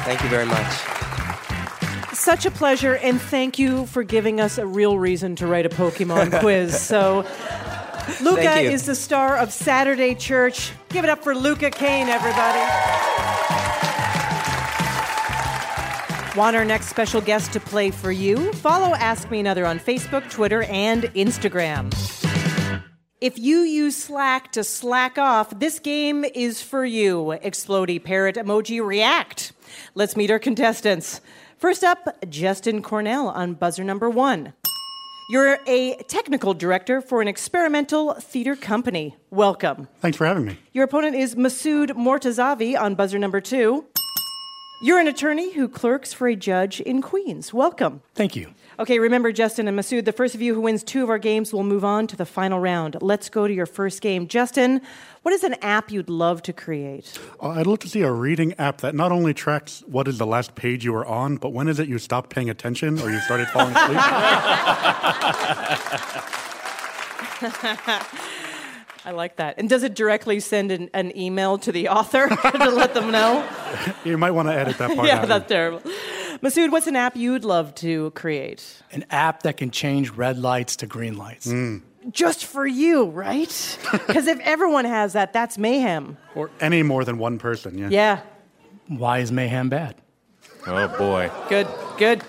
[0.04, 0.74] Thank you very much.
[2.14, 5.70] Such a pleasure, and thank you for giving us a real reason to write a
[5.70, 6.78] Pokemon quiz.
[6.80, 7.26] So,
[8.22, 10.72] Luka is the star of Saturday Church.
[10.90, 12.60] Give it up for Luka Kain, everybody.
[16.36, 18.54] Want our next special guest to play for you?
[18.54, 21.94] Follow Ask Me Another on Facebook, Twitter, and Instagram.
[23.20, 27.38] If you use Slack to slack off, this game is for you.
[27.44, 29.52] Explody Parrot Emoji React.
[29.94, 31.22] Let's meet our contestants.
[31.58, 34.54] First up, Justin Cornell on buzzer number one.
[35.32, 39.16] You're a technical director for an experimental theater company.
[39.30, 39.88] Welcome.
[40.02, 40.58] Thanks for having me.
[40.74, 43.86] Your opponent is Masood Mortazavi on buzzer number two.
[44.84, 47.54] You're an attorney who clerks for a judge in Queens.
[47.54, 48.02] Welcome.
[48.14, 48.54] Thank you.
[48.80, 51.54] Okay, remember, Justin and Masood, the first of you who wins two of our games
[51.54, 52.98] will move on to the final round.
[53.02, 54.28] Let's go to your first game.
[54.28, 54.82] Justin,
[55.24, 57.20] what is an app you'd love to create?
[57.42, 60.26] Uh, I'd love to see a reading app that not only tracks what is the
[60.26, 63.20] last page you were on, but when is it you stopped paying attention or you
[63.20, 63.98] started falling asleep.
[69.04, 69.56] I like that.
[69.58, 73.48] And does it directly send an, an email to the author to let them know?
[74.06, 75.28] you might want to edit that part yeah, out.
[75.28, 75.82] that's terrible.
[76.42, 78.82] Masood, what's an app you'd love to create?
[78.92, 81.46] An app that can change red lights to green lights.
[81.46, 81.78] Hmm.
[82.10, 83.78] Just for you, right?
[83.92, 86.18] Because if everyone has that, that's mayhem.
[86.34, 87.90] or any more than one person, yeah.
[87.90, 88.22] Yeah.
[88.88, 89.96] Why is mayhem bad?
[90.66, 91.30] Oh boy.
[91.48, 92.24] Good, good.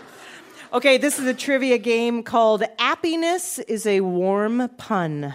[0.74, 5.32] Okay, this is a trivia game called Appiness is a Warm Pun.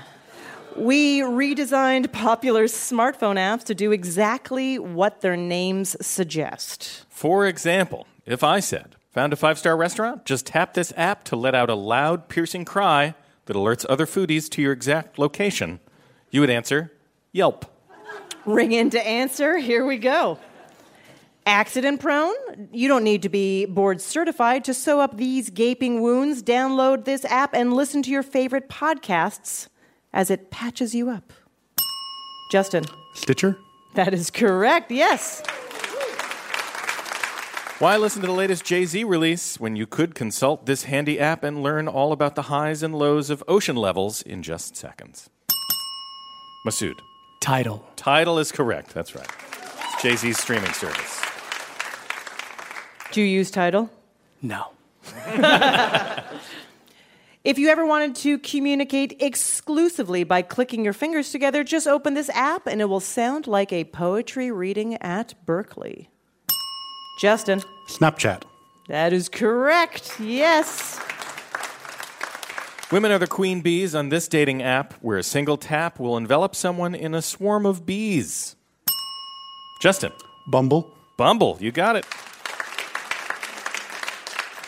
[0.75, 7.05] We redesigned popular smartphone apps to do exactly what their names suggest.
[7.09, 11.35] For example, if I said, found a five star restaurant, just tap this app to
[11.35, 15.79] let out a loud, piercing cry that alerts other foodies to your exact location,
[16.29, 16.91] you would answer,
[17.31, 17.65] Yelp.
[18.45, 19.57] Ring in to answer.
[19.57, 20.39] Here we go.
[21.45, 22.33] Accident prone?
[22.73, 26.43] You don't need to be board certified to sew up these gaping wounds.
[26.43, 29.67] Download this app and listen to your favorite podcasts
[30.11, 31.31] as it patches you up.
[32.51, 33.57] Justin, Stitcher?
[33.95, 34.91] that is correct.
[34.91, 35.41] Yes.
[37.79, 41.43] Why listen to the latest Jay Z release when you could consult this handy app
[41.43, 45.29] and learn all about the highs and lows of ocean levels in just seconds?
[46.65, 46.95] Masood.
[47.39, 47.87] Title.
[47.95, 48.95] Tidal is correct.
[48.95, 49.29] That's right.
[49.93, 51.21] It's Jay Z's streaming service.
[53.11, 53.91] Do you use Tidal?
[54.41, 54.71] No.
[57.43, 62.29] If you ever wanted to communicate exclusively by clicking your fingers together, just open this
[62.31, 66.09] app and it will sound like a poetry reading at Berkeley.
[67.17, 67.61] Justin.
[67.87, 68.43] Snapchat.
[68.87, 70.19] That is correct.
[70.19, 70.99] Yes.
[72.91, 76.55] Women are the queen bees on this dating app where a single tap will envelop
[76.55, 78.55] someone in a swarm of bees.
[79.81, 80.11] Justin.
[80.47, 80.93] Bumble.
[81.17, 82.05] Bumble, you got it.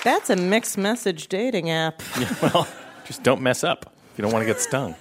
[0.03, 2.01] That's a mixed message dating app.
[2.19, 2.67] Yeah, well,
[3.05, 4.95] just don't mess up if you don't want to get stung.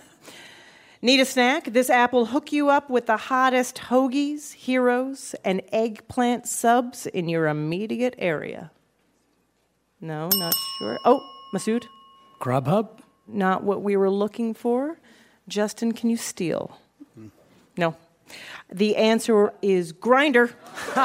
[1.00, 1.64] Need a snack?
[1.72, 7.28] This app will hook you up with the hottest hoagies, heroes, and eggplant subs in
[7.28, 8.72] your immediate area.
[10.00, 10.98] No, not sure.
[11.04, 11.20] Oh,
[11.54, 11.84] Masood?
[12.40, 12.98] Grubhub?
[13.28, 14.98] Not what we were looking for.
[15.46, 16.76] Justin, can you steal?
[17.14, 17.28] Hmm.
[17.76, 17.94] No.
[18.70, 20.50] The answer is grinder.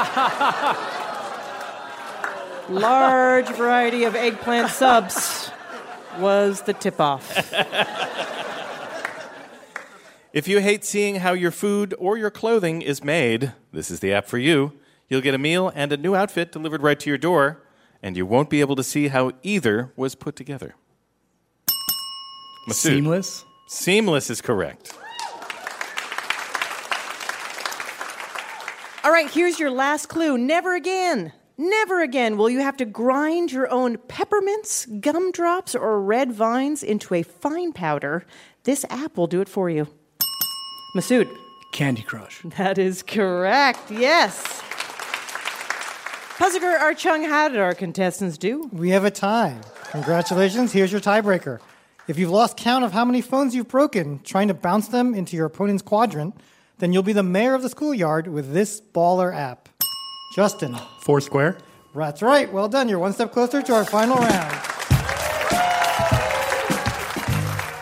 [2.68, 5.50] Large variety of eggplant subs
[6.18, 7.30] was the tip off.
[10.34, 14.12] If you hate seeing how your food or your clothing is made, this is the
[14.12, 14.72] app for you.
[15.08, 17.62] You'll get a meal and a new outfit delivered right to your door,
[18.02, 20.74] and you won't be able to see how either was put together.
[22.68, 22.74] Masood.
[22.74, 23.44] Seamless?
[23.68, 24.92] Seamless is correct.
[29.04, 30.36] All right, here's your last clue.
[30.36, 36.32] Never again, never again will you have to grind your own peppermints, gumdrops, or red
[36.32, 38.26] vines into a fine powder.
[38.64, 39.86] This app will do it for you.
[40.94, 41.36] Masood.
[41.72, 42.40] Candy Crush.
[42.56, 44.62] That is correct, yes.
[46.38, 48.68] Puzzle guru Art Chung, how did our contestants do?
[48.72, 49.58] We have a tie.
[49.90, 51.58] Congratulations, here's your tiebreaker.
[52.06, 55.36] If you've lost count of how many phones you've broken trying to bounce them into
[55.36, 56.36] your opponent's quadrant,
[56.78, 59.68] then you'll be the mayor of the schoolyard with this baller app.
[60.36, 60.76] Justin.
[61.00, 61.58] Foursquare.
[61.94, 62.52] That's right.
[62.52, 62.88] Well done.
[62.88, 64.73] You're one step closer to our final round.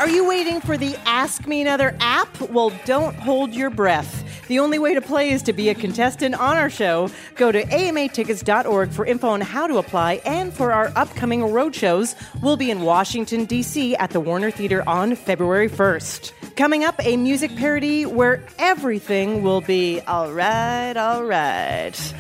[0.03, 2.41] Are you waiting for the Ask Me Another app?
[2.51, 4.22] Well, don't hold your breath.
[4.53, 7.09] The only way to play is to be a contestant on our show.
[7.37, 12.15] Go to amatickets.org for info on how to apply and for our upcoming road shows.
[12.43, 13.97] We'll be in Washington, D.C.
[13.97, 16.55] at the Warner Theater on February 1st.
[16.55, 22.15] Coming up, a music parody where everything will be all right, all right.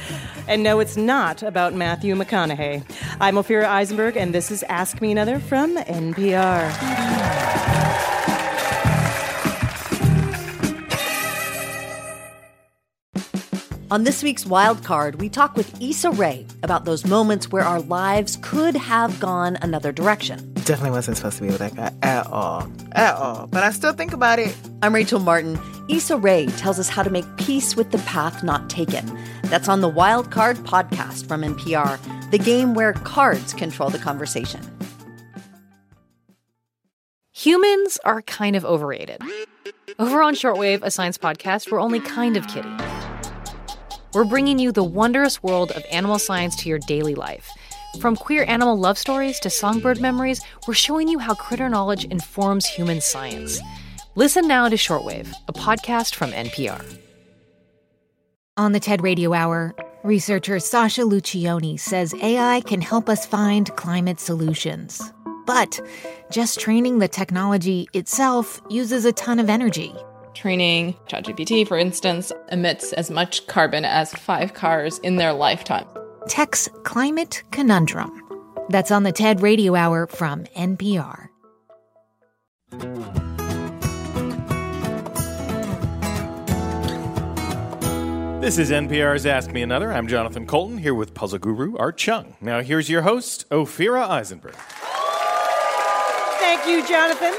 [0.48, 2.82] And no, it's not about Matthew McConaughey.
[3.20, 7.81] I'm Ophira Eisenberg, and this is Ask Me Another from NPR.
[13.92, 17.82] On this week's Wild Card, we talk with Issa Rae about those moments where our
[17.82, 20.54] lives could have gone another direction.
[20.54, 22.72] Definitely wasn't supposed to be with that guy at all.
[22.92, 23.48] At all.
[23.48, 24.56] But I still think about it.
[24.80, 25.60] I'm Rachel Martin.
[25.90, 29.04] Issa Rae tells us how to make peace with the path not taken.
[29.42, 34.62] That's on the Wild Card podcast from NPR, the game where cards control the conversation.
[37.32, 39.20] Humans are kind of overrated.
[39.98, 42.74] Over on Shortwave, a science podcast, we're only kind of kidding.
[44.14, 47.50] We're bringing you the wondrous world of animal science to your daily life.
[47.98, 52.66] From queer animal love stories to songbird memories, we're showing you how critter knowledge informs
[52.66, 53.58] human science.
[54.14, 56.98] Listen now to Shortwave, a podcast from NPR.
[58.58, 64.20] On the TED Radio Hour, researcher Sasha Luccioni says AI can help us find climate
[64.20, 65.00] solutions.
[65.46, 65.80] But
[66.30, 69.94] just training the technology itself uses a ton of energy.
[70.34, 75.86] Training ChatGPT, for instance, emits as much carbon as five cars in their lifetime.
[76.28, 78.10] Tech's Climate Conundrum.
[78.68, 81.28] That's on the TED Radio Hour from NPR.
[88.40, 89.92] This is NPR's Ask Me Another.
[89.92, 92.34] I'm Jonathan Coulton here with puzzle guru Art Chung.
[92.40, 94.56] Now, here's your host, Ophira Eisenberg.
[96.40, 97.34] Thank you, Jonathan.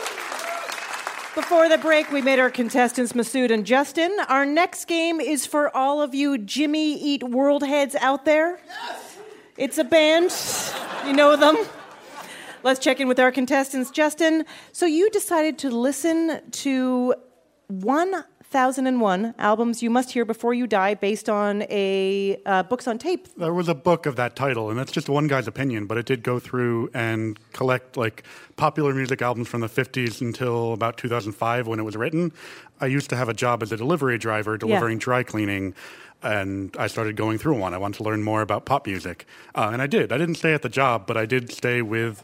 [1.35, 4.15] Before the break, we made our contestants Masood and Justin.
[4.29, 8.59] Our next game is for all of you Jimmy Eat World heads out there.
[8.67, 9.17] Yes.
[9.57, 10.31] It's a band.
[11.07, 11.57] You know them.
[12.61, 13.89] Let's check in with our contestants.
[13.89, 17.15] Justin, so you decided to listen to
[18.53, 23.27] 1001 albums you must hear before you die based on a uh, books on tape.
[23.35, 26.05] There was a book of that title, and that's just one guy's opinion, but it
[26.05, 28.23] did go through and collect like
[28.55, 32.31] popular music albums from the 50s until about 2005 when it was written.
[32.79, 35.03] I used to have a job as a delivery driver delivering Yeah.
[35.03, 35.73] dry cleaning.
[36.21, 37.73] And I started going through one.
[37.73, 39.25] I wanted to learn more about pop music,
[39.55, 40.13] uh, and I did.
[40.13, 42.23] I didn't stay at the job, but I did stay with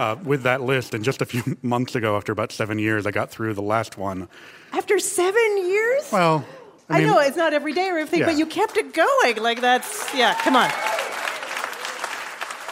[0.00, 0.94] uh, with that list.
[0.94, 3.98] And just a few months ago, after about seven years, I got through the last
[3.98, 4.28] one.
[4.72, 6.10] After seven years?
[6.10, 6.44] Well,
[6.88, 8.26] I, I, know it's not every day or everything, Yeah.
[8.26, 9.36] but you kept it going.
[9.36, 10.34] Like that's yeah.
[10.42, 10.70] Come on.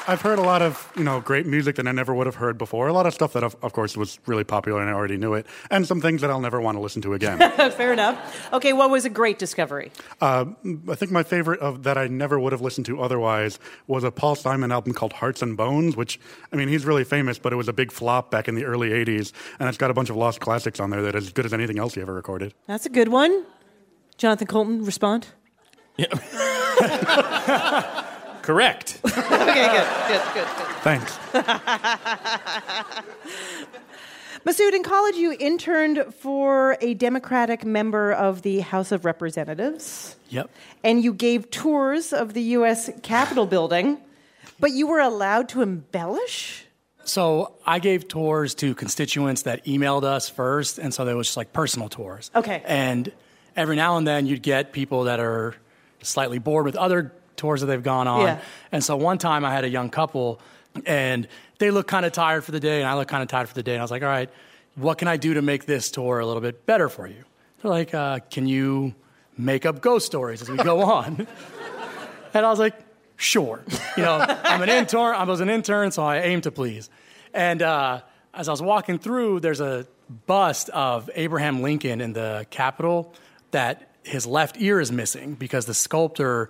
[0.08, 2.56] I've heard a lot of you know great music that I never would have heard
[2.56, 2.88] before.
[2.88, 5.34] A lot of stuff that, of, of course, was really popular and I already knew
[5.34, 7.38] it, and some things that I'll never want to listen to again.
[7.72, 8.48] Fair enough.
[8.54, 9.92] Okay, what was a great discovery?
[10.22, 10.46] Uh,
[10.88, 14.10] I think my favorite of that I never would have listened to otherwise was a
[14.10, 16.18] Paul Simon album called Hearts and Bones, which
[16.54, 18.88] I mean he's really famous, but it was a big flop back in the early
[18.88, 21.44] '80s, and it's got a bunch of lost classics on there that are as good
[21.44, 22.54] as anything else he ever recorded.
[22.66, 23.44] That's a good one.
[24.16, 25.26] Jonathan Coulton, respond.
[28.48, 28.98] Correct.
[29.04, 30.66] okay, good, good, good, good.
[30.80, 31.18] Thanks.
[34.46, 40.16] Masood, in college, you interned for a Democratic member of the House of Representatives.
[40.30, 40.48] Yep.
[40.82, 42.88] And you gave tours of the U.S.
[43.02, 43.98] Capitol building,
[44.58, 46.64] but you were allowed to embellish?
[47.04, 51.36] So I gave tours to constituents that emailed us first, and so there was just
[51.36, 52.30] like personal tours.
[52.34, 52.62] Okay.
[52.64, 53.12] And
[53.54, 55.54] every now and then you'd get people that are
[56.02, 58.22] slightly bored with other tours that they've gone on.
[58.22, 58.40] Yeah.
[58.72, 60.40] And so one time I had a young couple,
[60.84, 61.26] and
[61.58, 63.54] they looked kind of tired for the day, and I looked kind of tired for
[63.54, 63.72] the day.
[63.72, 64.30] And I was like, all right,
[64.74, 67.24] what can I do to make this tour a little bit better for you?
[67.62, 68.94] They're like, uh, can you
[69.36, 71.26] make up ghost stories as we go on?
[72.34, 72.74] and I was like,
[73.16, 73.64] sure.
[73.96, 75.14] You know, I'm an intern.
[75.14, 76.90] I was an intern, so I aim to please.
[77.34, 78.02] And uh,
[78.34, 79.86] as I was walking through, there's a
[80.26, 83.12] bust of Abraham Lincoln in the Capitol
[83.50, 86.48] that his left ear is missing because the sculptor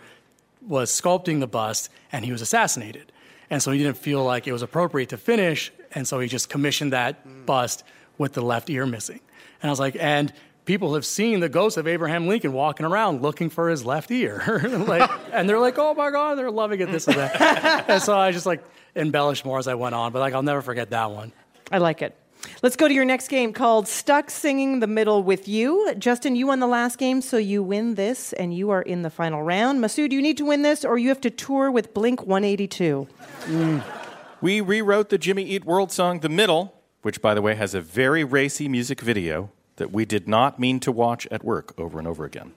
[0.66, 3.12] was sculpting the bust and he was assassinated.
[3.50, 6.50] And so he didn't feel like it was appropriate to finish, and so he just
[6.50, 7.46] commissioned that mm.
[7.46, 7.82] bust
[8.18, 9.20] with the left ear missing.
[9.62, 10.32] And I was like, and
[10.66, 14.60] people have seen the ghost of Abraham Lincoln walking around looking for his left ear.
[14.86, 17.88] like, and they're like, oh my God, they're loving it, this and that.
[17.88, 18.62] and so I just like
[18.94, 21.32] embellished more as I went on, but like I'll never forget that one.
[21.72, 22.14] I like it.
[22.62, 25.94] Let's go to your next game called Stuck Singing the Middle with You.
[25.98, 29.10] Justin, you won the last game, so you win this, and you are in the
[29.10, 29.82] final round.
[29.82, 33.06] Masood, you need to win this, or you have to tour with Blink 182.
[33.44, 33.84] Mm.
[34.40, 37.80] We rewrote the Jimmy Eat World song The Middle, which, by the way, has a
[37.80, 42.06] very racy music video that we did not mean to watch at work over and
[42.06, 42.52] over again.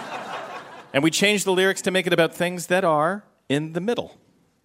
[0.92, 4.16] and we changed the lyrics to make it about things that are in the middle.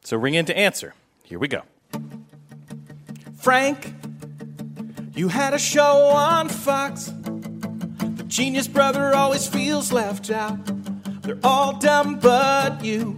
[0.03, 0.93] So ring in to answer.
[1.23, 1.63] Here we go.
[3.37, 3.93] Frank,
[5.13, 7.05] you had a show on Fox.
[7.05, 10.57] The genius brother always feels left out.
[11.23, 13.17] They're all dumb but you.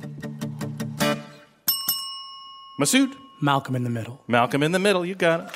[2.79, 3.15] Masood?
[3.41, 4.21] Malcolm in the Middle.
[4.27, 5.49] Malcolm in the Middle, you got it.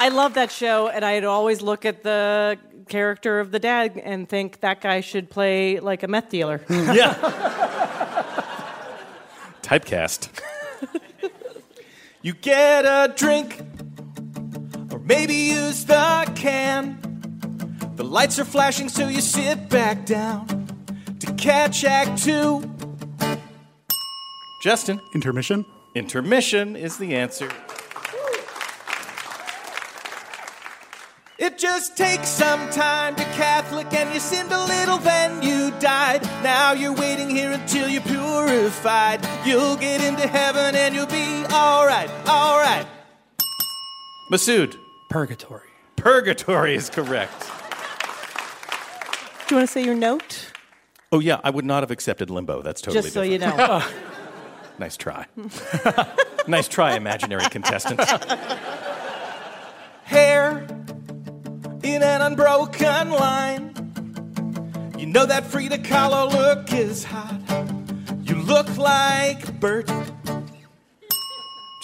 [0.00, 4.28] I love that show, and I'd always look at the character of the dad and
[4.28, 6.60] think that guy should play like a meth dealer.
[6.68, 7.14] yeah.
[9.62, 10.28] Typecast.
[12.24, 13.73] You get a drink, or
[15.04, 16.98] maybe use the can.
[17.96, 20.66] The lights are flashing, so you sit back down
[21.20, 22.68] to catch Act Two.
[24.62, 25.00] Justin?
[25.14, 25.64] Intermission?
[25.94, 27.50] Intermission is the answer.
[31.38, 36.22] It just takes some time to Catholic, and you sinned a little, then you died.
[36.42, 39.20] Now you're waiting here until you're purified.
[39.44, 42.86] You'll get into heaven and you'll be alright, alright.
[44.32, 44.78] Masood?
[45.14, 45.68] Purgatory.
[45.94, 47.48] Purgatory is correct.
[49.46, 50.50] Do you want to say your note?
[51.12, 52.62] Oh, yeah, I would not have accepted limbo.
[52.62, 53.80] That's totally Just so you know.
[54.80, 55.26] nice try.
[56.48, 58.00] nice try, imaginary contestant.
[60.02, 60.66] Hair
[61.84, 63.70] in an unbroken line.
[64.98, 67.40] You know that Frida Kahlo look is hot.
[68.24, 69.88] You look like Bert.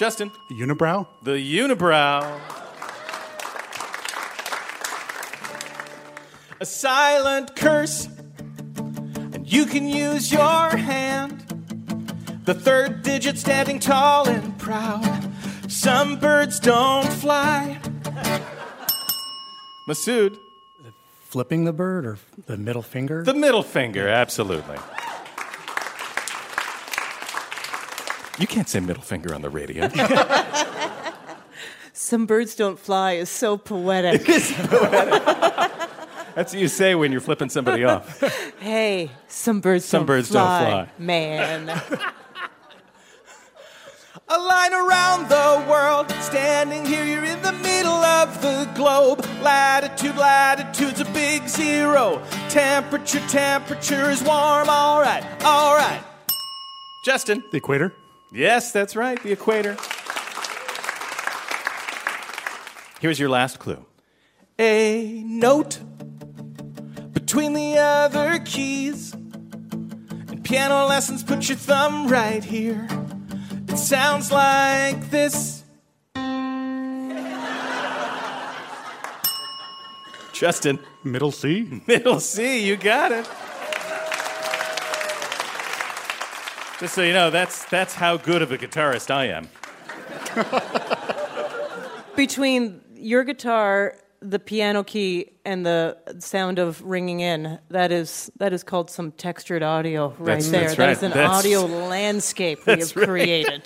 [0.00, 0.32] Justin?
[0.50, 1.06] Unibrow?
[1.22, 2.40] The unibrow.
[6.60, 8.06] A silent curse,
[8.76, 11.40] and you can use your hand.
[12.44, 15.32] The third digit standing tall and proud.
[15.68, 17.80] Some birds don't fly.
[19.88, 20.36] Masood?
[21.30, 23.24] Flipping the bird or the middle finger?
[23.24, 24.76] The middle finger, absolutely.
[28.38, 29.88] You can't say middle finger on the radio.
[31.92, 34.26] Some birds don't fly is so poetic.
[36.40, 38.18] That's what you say when you're flipping somebody off.
[38.60, 40.88] hey, some birds Some don't birds don't fly, fly.
[40.96, 41.68] man.
[44.26, 49.22] A line around the world, standing here, you're in the middle of the globe.
[49.42, 52.22] Latitude, latitude's a big zero.
[52.48, 54.70] Temperature, temperature is warm.
[54.70, 56.02] All right, all right.
[57.04, 57.44] Justin?
[57.50, 57.92] The equator?
[58.32, 59.76] Yes, that's right, the equator.
[62.98, 63.84] Here's your last clue.
[64.58, 65.80] A note
[67.30, 69.12] between the other keys.
[69.12, 72.88] And Piano lessons, put your thumb right here.
[73.68, 75.62] It sounds like this.
[80.32, 80.80] Justin.
[81.04, 81.80] Middle C.
[81.86, 83.28] Middle C, you got it.
[86.80, 89.48] Just so you know, that's that's how good of a guitarist I am.
[92.16, 98.52] Between your guitar, the piano key, and the sound of ringing in, that is that
[98.52, 100.66] is called some textured audio right That's- there.
[100.66, 100.90] that's right.
[100.90, 103.08] is an That's- audio landscape we That's have right.
[103.08, 103.64] created.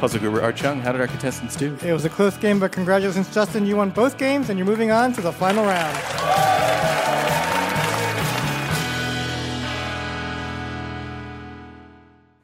[0.00, 1.74] Puzzle Guru Art Chung, how did our contestants do?
[1.82, 3.64] It was a close game, but congratulations, Justin.
[3.66, 5.96] You won both games, and you're moving on to the final round.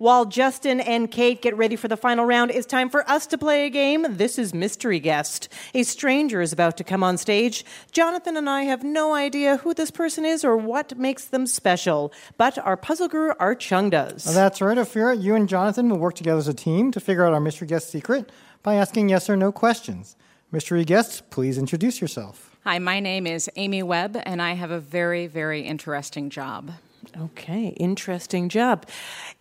[0.03, 3.39] While Justin and Kate get ready for the final round, it's time for us to
[3.39, 4.05] play a game.
[4.09, 5.49] This is Mystery Guest.
[5.75, 7.65] A stranger is about to come on stage.
[7.93, 12.13] Jonathan and I have no idea who this person is or what makes them special,
[12.37, 14.25] but our puzzle guru Art Chung does.
[14.25, 15.23] That's right, Ophira.
[15.23, 17.89] You and Jonathan will work together as a team to figure out our mystery guest
[17.89, 18.33] secret
[18.65, 20.17] by asking yes or no questions.
[20.51, 22.57] Mystery guest, please introduce yourself.
[22.65, 26.73] Hi, my name is Amy Webb, and I have a very, very interesting job.
[27.17, 28.87] Okay, interesting job.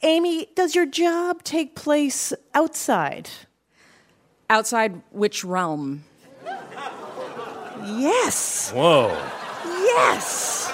[0.02, 3.30] Amy, does your job take place outside?
[4.50, 6.04] Outside which realm?
[7.86, 8.72] Yes.
[8.72, 9.10] Whoa.
[9.66, 10.72] Yes.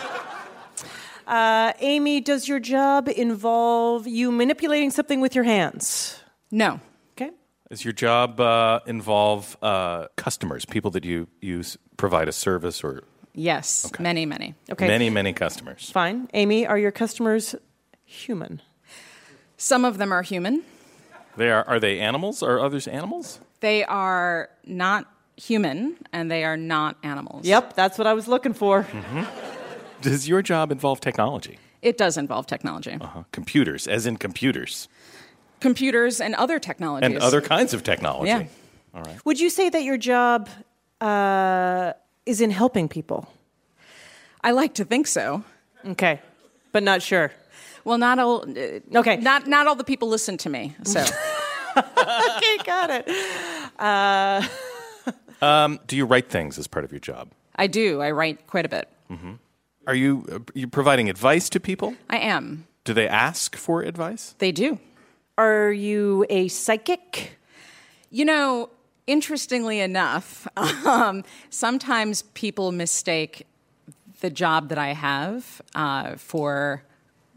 [1.26, 6.22] Uh, Amy, does your job involve you manipulating something with your hands?
[6.52, 6.80] No.
[7.12, 7.32] Okay.
[7.70, 11.64] Does your job uh, involve uh, customers, people that you you
[11.98, 13.04] provide a service or
[13.40, 14.56] Yes, many, many.
[14.72, 14.88] Okay.
[14.88, 15.92] many, many customers?
[15.92, 16.28] Fine.
[16.34, 17.54] Amy, are your customers
[18.04, 18.62] human?
[19.58, 20.64] Some of them are human.
[21.36, 22.42] They are are they animals?
[22.42, 23.40] Are others animals?
[23.60, 27.46] They are not human, and they are not animals.
[27.46, 28.84] Yep, that's what I was looking for.
[28.84, 29.24] Mm-hmm.
[30.02, 31.60] Does your job involve technology?
[31.84, 32.98] It does involve technology.
[33.00, 33.24] Uh-huh.
[33.32, 34.88] Computers, as in computers,
[35.60, 37.16] Computers and other technologies.
[37.16, 38.30] and other kinds of technology.
[38.30, 38.46] Yeah.
[38.96, 39.24] All right.
[39.26, 40.50] Would you say that your job
[41.02, 41.94] uh,
[42.28, 43.28] is in helping people?
[44.44, 45.44] I like to think so.
[45.86, 46.22] Okay,
[46.72, 47.32] but not sure.
[47.84, 48.42] Well, not all.
[48.50, 49.18] Uh, okay.
[49.18, 50.76] Not not all the people listen to me.
[50.84, 51.00] So.
[51.78, 53.10] okay, got it.
[53.80, 54.42] Uh,
[55.40, 57.30] Um, do you write things as part of your job?
[57.56, 58.02] I do.
[58.02, 58.88] I write quite a bit.
[59.08, 59.34] hmm
[59.86, 61.94] Are you uh, you providing advice to people?
[62.10, 62.66] I am.
[62.86, 64.34] Do they ask for advice?
[64.40, 64.80] They do.
[65.38, 67.38] Are you a psychic?
[68.10, 68.70] You know,
[69.08, 73.48] interestingly enough, um, sometimes people mistake
[74.20, 76.84] the job that I have uh, for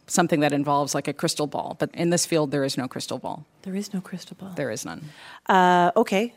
[0.07, 1.77] something that involves like a crystal ball.
[1.79, 3.47] But in this field, there is no crystal ball.
[3.63, 4.53] There is no crystal ball.
[4.57, 5.05] There is none.
[5.47, 6.35] Uh, okay.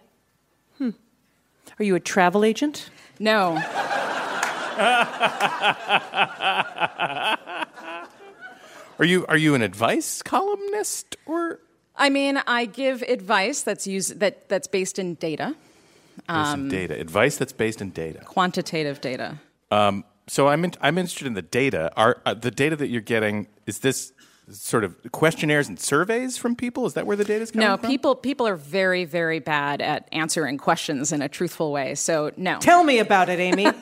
[0.77, 0.91] Hmm.
[1.79, 2.89] Are you a travel agent?
[3.19, 3.61] No.
[8.99, 11.59] Are you are you an advice columnist or
[11.95, 15.55] I mean, I give advice that's used that that's based in data,
[16.27, 16.99] based in data?
[16.99, 18.19] Advice that's based in data.
[18.25, 19.37] quantitative data.
[19.71, 21.91] Um, so I'm in, I'm interested in the data.
[21.95, 24.11] Are uh, the data that you're getting is this
[24.51, 26.85] sort of questionnaires and surveys from people?
[26.85, 27.89] Is that where the data is coming No, from?
[27.89, 31.95] people people are very very bad at answering questions in a truthful way.
[31.95, 32.57] So no.
[32.59, 33.65] Tell me about it, Amy.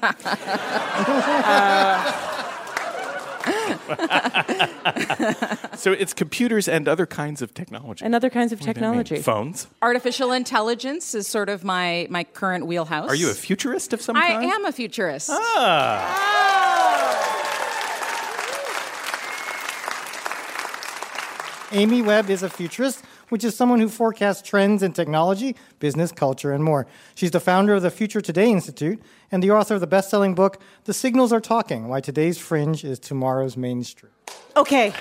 [5.75, 8.03] so it's computers and other kinds of technology.
[8.05, 9.03] and other kinds of What does that mean?
[9.03, 9.21] technology.
[9.23, 9.67] Phones.
[9.81, 13.09] Artificial intelligence is sort of my my current wheelhouse.
[13.09, 14.51] Are you a futurist of some I kind?
[14.51, 15.29] am a futurist.
[15.31, 16.17] Ah.
[21.73, 23.01] Amy Webb is a futurist,
[23.31, 26.85] which is someone who forecasts trends in technology, business, culture, and more.
[27.15, 29.01] She's the founder of the Future Today Institute
[29.31, 32.83] and the author of the best selling book, The Signals Are Talking Why Today's Fringe
[32.83, 34.11] is Tomorrow's Mainstream.
[34.57, 34.93] Okay.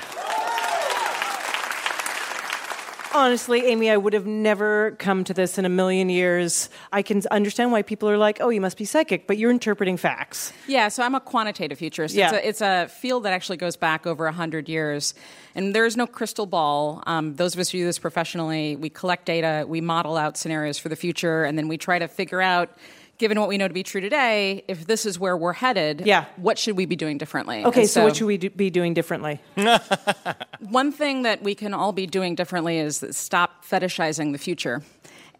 [3.13, 6.71] Honestly, Amy, I would have never come to this in a million years.
[6.93, 9.97] I can understand why people are like, oh, you must be psychic, but you're interpreting
[9.97, 10.53] facts.
[10.69, 12.15] Yeah, so I'm a quantitative futurist.
[12.15, 12.27] Yeah.
[12.27, 15.15] It's, a, it's a field that actually goes back over 100 years.
[15.57, 17.03] And there is no crystal ball.
[17.07, 20.79] Um, those of us who do this professionally, we collect data, we model out scenarios
[20.79, 22.71] for the future, and then we try to figure out,
[23.21, 26.25] given what we know to be true today, if this is where we're headed, Yeah.
[26.37, 27.63] what should we be doing differently?
[27.67, 29.41] Okay, And so, what should we do, be doing differently?
[30.61, 34.83] One thing that we can all be doing differently is stop fetishizing the future.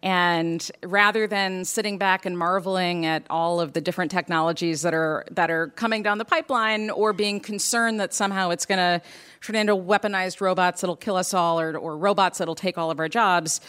[0.03, 5.25] And rather than sitting back and marveling at all of the different technologies that are
[5.31, 9.01] that are coming down the pipeline, or being concerned that somehow it's going to
[9.41, 12.99] turn into weaponized robots that'll kill us all, or, or robots that'll take all of
[12.99, 13.59] our jobs,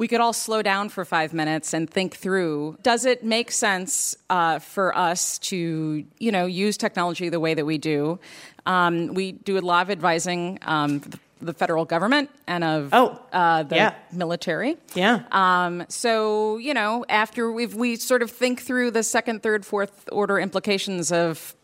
[0.00, 4.16] we could all slow down for five minutes and think through does it make sense
[4.30, 8.18] uh, for us to you know use technology the way that we do
[8.64, 11.02] um, we do a lot of advising um,
[11.42, 13.94] the, federal government and of oh, uh, the yeah.
[14.10, 15.22] military Yeah.
[15.32, 20.08] um, so you know after we've we sort of think through the second third fourth
[20.10, 21.54] order implications of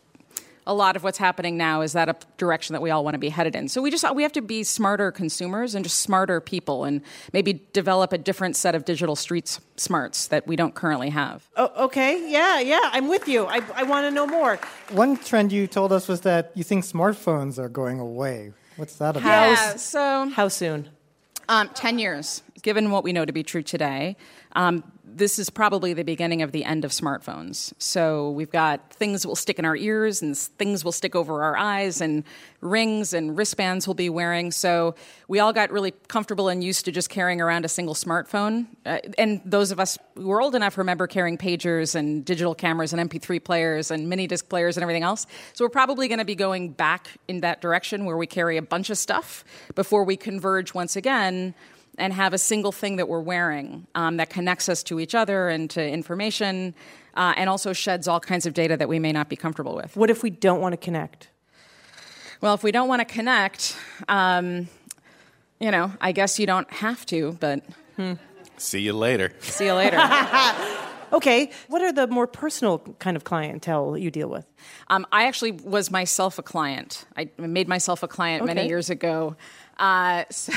[0.67, 3.19] a lot of what's happening now is that a direction that we all want to
[3.19, 3.69] be headed in.
[3.69, 7.01] So we just we have to be smarter consumers and just smarter people, and
[7.33, 11.47] maybe develop a different set of digital street smarts that we don't currently have.
[11.55, 12.29] Oh, okay.
[12.29, 12.81] Yeah, yeah.
[12.83, 13.45] I'm with you.
[13.45, 14.59] I, I want to know more.
[14.91, 18.51] One trend you told us was that you think smartphones are going away.
[18.75, 19.25] What's that about?
[19.25, 20.89] Yeah, so how soon?
[21.49, 24.17] Um, Ten years, given what we know to be true today.
[24.53, 27.73] Um, this is probably the beginning of the end of smartphones.
[27.77, 31.55] So we've got things will stick in our ears and things will stick over our
[31.57, 32.23] eyes and
[32.59, 34.51] rings and wristbands we'll be wearing.
[34.51, 34.95] So
[35.27, 38.67] we all got really comfortable and used to just carrying around a single smartphone.
[38.85, 42.93] Uh, and those of us who are old enough remember carrying pagers and digital cameras
[42.93, 45.25] and MP3 players and mini disc players and everything else.
[45.53, 48.61] So we're probably going to be going back in that direction where we carry a
[48.61, 51.55] bunch of stuff before we converge once again
[51.97, 55.49] and have a single thing that we're wearing um, that connects us to each other
[55.49, 56.75] and to information
[57.15, 59.95] uh, and also sheds all kinds of data that we may not be comfortable with.
[59.95, 61.29] What if we don't want to connect?
[62.41, 63.75] Well, if we don't want to connect,
[64.07, 64.67] um,
[65.59, 67.63] you know, I guess you don't have to, but
[68.57, 69.33] See you later.
[69.39, 69.97] see you later.
[71.13, 71.51] Okay.
[71.67, 74.45] What are the more personal kind of clientele you deal with?
[74.89, 77.05] Um, I actually was myself a client.
[77.15, 79.35] I made myself a client many years ago.
[79.79, 80.53] Uh, so,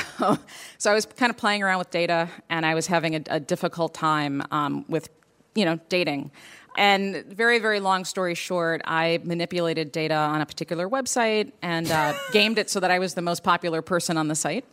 [0.77, 3.39] so I was kind of playing around with data, and I was having a, a
[3.39, 5.09] difficult time um, with,
[5.55, 6.31] you know, dating.
[6.77, 12.13] And very, very long story short, I manipulated data on a particular website and uh,
[12.31, 14.63] gamed it so that I was the most popular person on the site.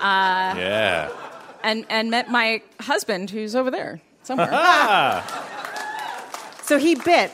[0.00, 1.10] Uh, Yeah.
[1.62, 4.50] and and met my husband, who's over there somewhere.
[6.62, 7.32] So he bit.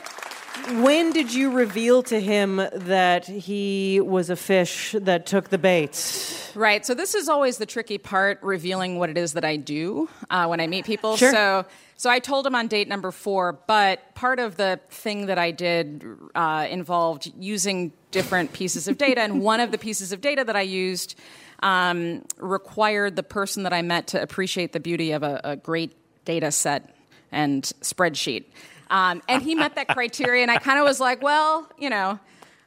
[0.55, 6.53] When did you reveal to him that he was a fish that took the bait?
[6.55, 6.87] Right.
[6.87, 10.47] So this is always the tricky part, revealing what it is that I do uh,
[10.47, 11.17] when I meet people.
[11.17, 11.33] Sure.
[11.33, 15.39] So, so I told him on date number four, but part of the thing that
[15.39, 20.21] I did uh, involved using different pieces of data, and one of the pieces of
[20.21, 21.19] data that I used
[21.65, 25.93] um, required the person that I met to appreciate the beauty of a, a great
[26.25, 26.95] data set
[27.33, 28.45] and spreadsheet.
[28.91, 32.19] Um, and he met that criteria, and I kind of was like, well, you know.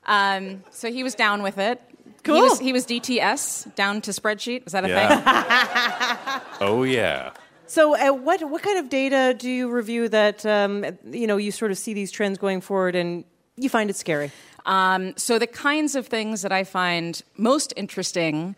[0.05, 1.81] Um, so he was down with it.
[1.89, 2.41] He Cool.
[2.41, 4.65] was, he was DTS, down to spreadsheet.
[4.67, 6.39] Is that a Yeah.
[6.39, 6.41] thing?
[6.61, 7.31] Oh, yeah.
[7.67, 11.51] So, uh, what what kind of data do you review that um, you know you
[11.51, 13.25] sort of see these trends going forward and
[13.57, 14.31] you find it scary?
[14.65, 18.55] Um, so the kinds of things that I find most interesting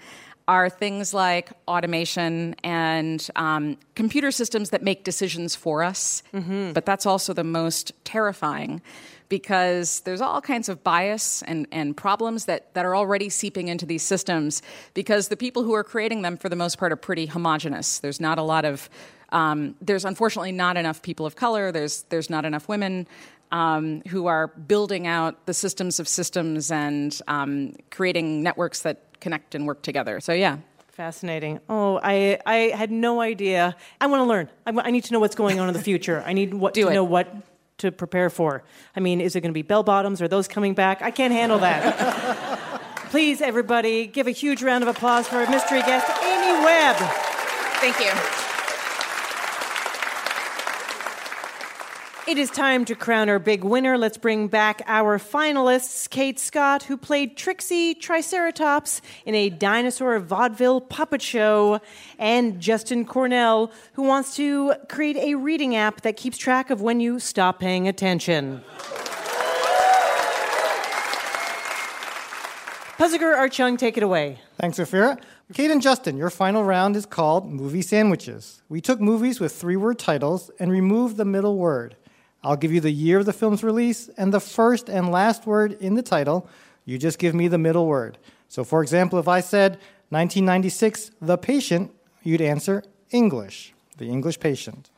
[0.50, 6.24] are things like automation and um, computer systems that make decisions for us.
[6.74, 8.82] But that's also the most terrifying
[9.30, 13.86] because there's all kinds of bias and, and problems that, that are already seeping into
[13.86, 14.64] these systems
[14.96, 18.00] because the people who are creating them, for the most part, are pretty homogenous.
[18.00, 18.90] There's not a lot of
[19.32, 21.72] um, there's unfortunately not enough people of color.
[21.72, 23.08] There's there's not enough women
[23.52, 29.56] um, who are building out the systems of systems and um, creating networks that connect
[29.56, 30.20] and work together.
[30.20, 30.58] So yeah.
[30.92, 31.62] Fascinating.
[31.70, 33.76] Oh, I I had no idea.
[34.02, 34.50] I want to learn.
[34.66, 36.22] I, I need to know what's going on in the future.
[36.26, 36.94] I need what Do to it.
[36.94, 37.34] know what
[37.78, 38.64] to prepare for.
[38.96, 40.22] I mean, is it going to be bell bottoms?
[40.22, 41.02] Are those coming back?
[41.02, 42.60] I can't handle that.
[43.12, 46.98] Please, everybody, give a huge round of applause for our mystery guest, Amy Webb.
[47.80, 48.49] Thank you.
[52.30, 53.98] It is time to crown our big winner.
[53.98, 60.80] Let's bring back our finalists Kate Scott, who played Trixie Triceratops in a dinosaur vaudeville
[60.80, 61.82] puppet show,
[62.20, 67.00] and Justin Cornell, who wants to create a reading app that keeps track of when
[67.00, 68.62] you stop paying attention.
[73.00, 74.40] Puzzle guru Art Chung, take it away.
[74.60, 75.20] Thanks, Ophira.
[75.52, 78.62] Kate and Justin, your final round is called Movie Sandwiches.
[78.70, 81.96] We took movies with three word titles and removed the middle word.
[82.44, 85.74] I'll give you the year of the film's release and the first and last word
[85.74, 86.48] in the title.
[86.86, 88.18] You just give me the middle word.
[88.48, 89.74] So, for example, if I said
[90.10, 91.92] 1996, The Patient,
[92.24, 94.90] you'd answer English, the English patient.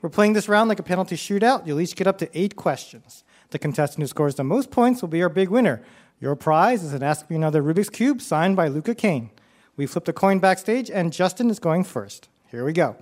[0.00, 1.66] We're playing this round like a penalty shootout.
[1.66, 3.24] You'll each get up to eight questions.
[3.50, 5.82] The contestant who scores the most points will be our big winner.
[6.20, 9.30] Your prize is an Ask Me Another Rubik's Cube signed by Luka Kain.
[9.76, 12.28] We flipped a coin backstage, and Justin is going first.
[12.50, 12.96] Here we go.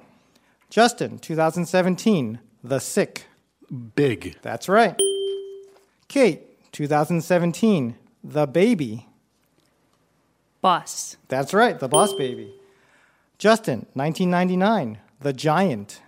[0.70, 3.26] Justin, 2017, The Sick.
[3.94, 4.36] Big.
[4.42, 5.00] That's right.
[6.08, 6.42] Kate,
[6.72, 9.06] 2017, The Baby.
[10.60, 11.16] Boss.
[11.28, 12.52] That's right, The Boss Baby.
[13.38, 16.02] Justin, 1999, The Giant.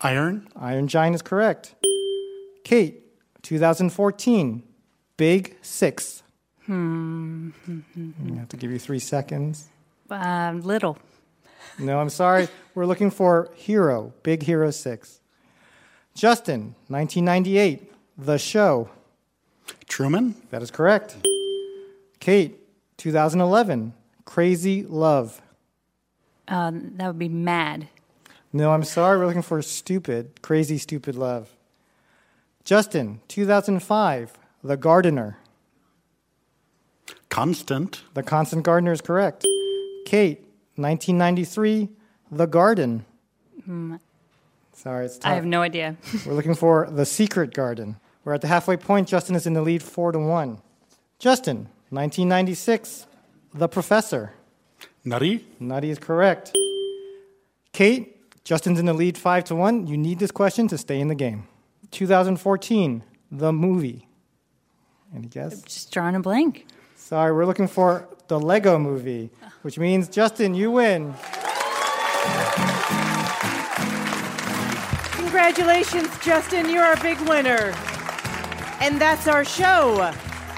[0.00, 0.48] Iron.
[0.56, 1.74] Iron Giant is correct.
[2.64, 3.02] Kate,
[3.42, 4.62] 2014.
[5.16, 6.22] Big Six.
[6.64, 7.50] Hmm.
[7.68, 9.68] I have to give you three seconds.
[10.10, 10.96] Uh, little.
[11.78, 12.48] No, I'm sorry.
[12.74, 15.19] We're looking for Hero, Big Hero 6.
[16.20, 18.90] Justin, 1998, The Show.
[19.88, 20.34] Truman?
[20.50, 21.16] That is correct.
[22.18, 22.58] Kate,
[22.98, 23.94] 2011,
[24.26, 25.40] Crazy Love.
[26.46, 27.88] Uh, that would be mad.
[28.52, 29.16] No, I'm sorry.
[29.16, 31.48] We're looking for Stupid, Crazy Stupid Love.
[32.64, 35.38] Justin, 2005, The Gardener.
[37.30, 38.02] Constant.
[38.12, 39.46] The Constant Gardener is correct.
[40.04, 40.40] Kate,
[40.76, 41.88] 1993,
[42.30, 43.06] The Garden.
[43.64, 43.96] Hmm.
[44.82, 45.30] Sorry, it's tough.
[45.30, 45.98] I have no idea.
[46.26, 47.96] We're looking for The Secret Garden.
[48.24, 49.08] We're at the halfway point.
[49.08, 50.58] Justin is in the lead 4 to 1.
[51.18, 53.06] Justin, 1996,
[53.52, 54.32] The Professor.
[55.04, 55.46] Nutty.
[55.58, 56.56] Nutty is correct.
[57.74, 59.86] Kate, Justin's in the lead 5 to 1.
[59.86, 61.46] You need this question to stay in the game.
[61.90, 64.08] 2014, The Movie.
[65.14, 65.60] Any guess?
[65.60, 66.66] Just drawing a blank.
[66.96, 69.28] Sorry, we're looking for the Lego movie,
[69.60, 71.14] which means, Justin, you win.
[75.42, 76.68] Congratulations, Justin.
[76.68, 77.74] You're our big winner.
[78.82, 80.12] And that's our show.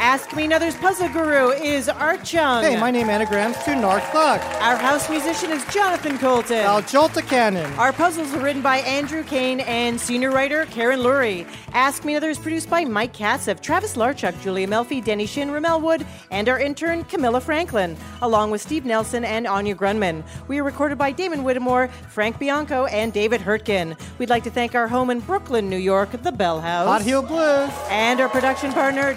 [0.04, 2.64] Ask Me Another's puzzle guru is Art Chung.
[2.64, 4.40] Hey, my name anagrams to Nark Thug.
[4.60, 6.58] Our house musician is Jonathan Coulton.
[6.58, 7.72] Al Jolta Cannon.
[7.74, 11.46] Our puzzles are written by Andrew Kane and senior writer Karen Lurie.
[11.72, 15.80] Ask Me Another is produced by Mike Katzif, Travis Larchuk, Julia Melfi, Denny Shin, Ramel
[15.80, 20.24] Wood, and our intern Camilla Franklin, along with Steve Nelson and Anya Grundmann.
[20.48, 23.96] We are recorded by Damon Whittemore, Frank Bianco, and David Hurtgen.
[24.18, 26.88] We'd like to thank our home in Brooklyn, New York, the Bell House.
[26.88, 27.70] Hot Heel Blues.
[27.88, 29.14] And our production partner,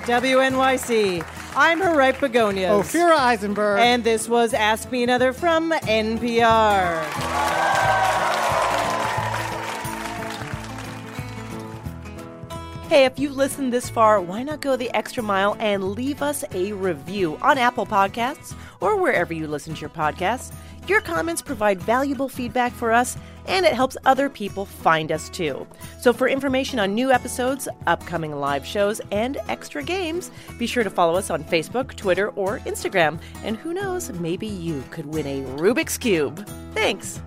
[1.56, 2.70] I'm Haripe Begonias.
[2.70, 3.80] Ophira Eisenberg.
[3.80, 7.02] And this was Ask Me Another from NPR.
[12.90, 16.44] Hey, if you've listened this far, why not go the extra mile and leave us
[16.52, 20.54] a review on Apple Podcasts or wherever you listen to your podcasts?
[20.88, 23.18] Your comments provide valuable feedback for us,
[23.48, 25.66] and it helps other people find us too.
[26.00, 30.90] So, for information on new episodes, upcoming live shows, and extra games, be sure to
[30.90, 33.20] follow us on Facebook, Twitter, or Instagram.
[33.44, 36.46] And who knows, maybe you could win a Rubik's Cube.
[36.74, 37.22] Thanks.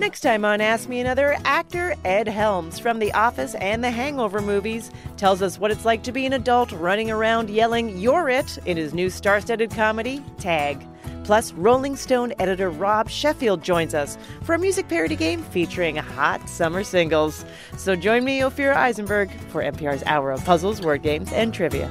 [0.00, 4.40] Next time on Ask Me Another, actor Ed Helms from The Office and the Hangover
[4.40, 8.56] movies tells us what it's like to be an adult running around yelling, You're it,
[8.64, 10.86] in his new star studded comedy, Tag.
[11.24, 16.48] Plus, Rolling Stone editor Rob Sheffield joins us for a music parody game featuring hot
[16.48, 17.44] summer singles.
[17.76, 21.90] So join me, Ophira Eisenberg, for NPR's Hour of Puzzles, Word Games, and Trivia.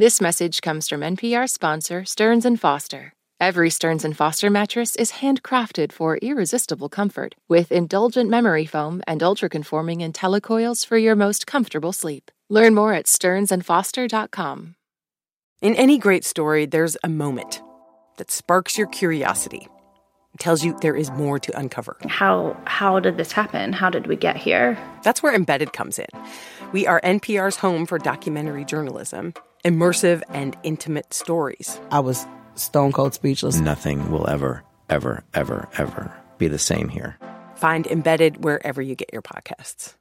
[0.00, 3.12] This message comes from NPR sponsor Stearns and Foster.
[3.38, 9.22] Every Stearns and Foster mattress is handcrafted for irresistible comfort with indulgent memory foam and
[9.22, 12.30] ultra-conforming IntelliCoils for your most comfortable sleep.
[12.48, 14.74] Learn more at stearnsandfoster.com.
[15.60, 17.60] In any great story, there's a moment
[18.16, 19.68] that sparks your curiosity.
[20.38, 21.98] Tells you there is more to uncover.
[22.08, 23.74] How how did this happen?
[23.74, 24.78] How did we get here?
[25.02, 26.08] That's where Embedded comes in.
[26.72, 29.34] We are NPR's home for documentary journalism,
[29.64, 31.80] immersive and intimate stories.
[31.90, 33.58] I was stone cold speechless.
[33.58, 37.16] Nothing will ever, ever, ever, ever be the same here.
[37.56, 39.94] Find Embedded wherever you get your podcasts.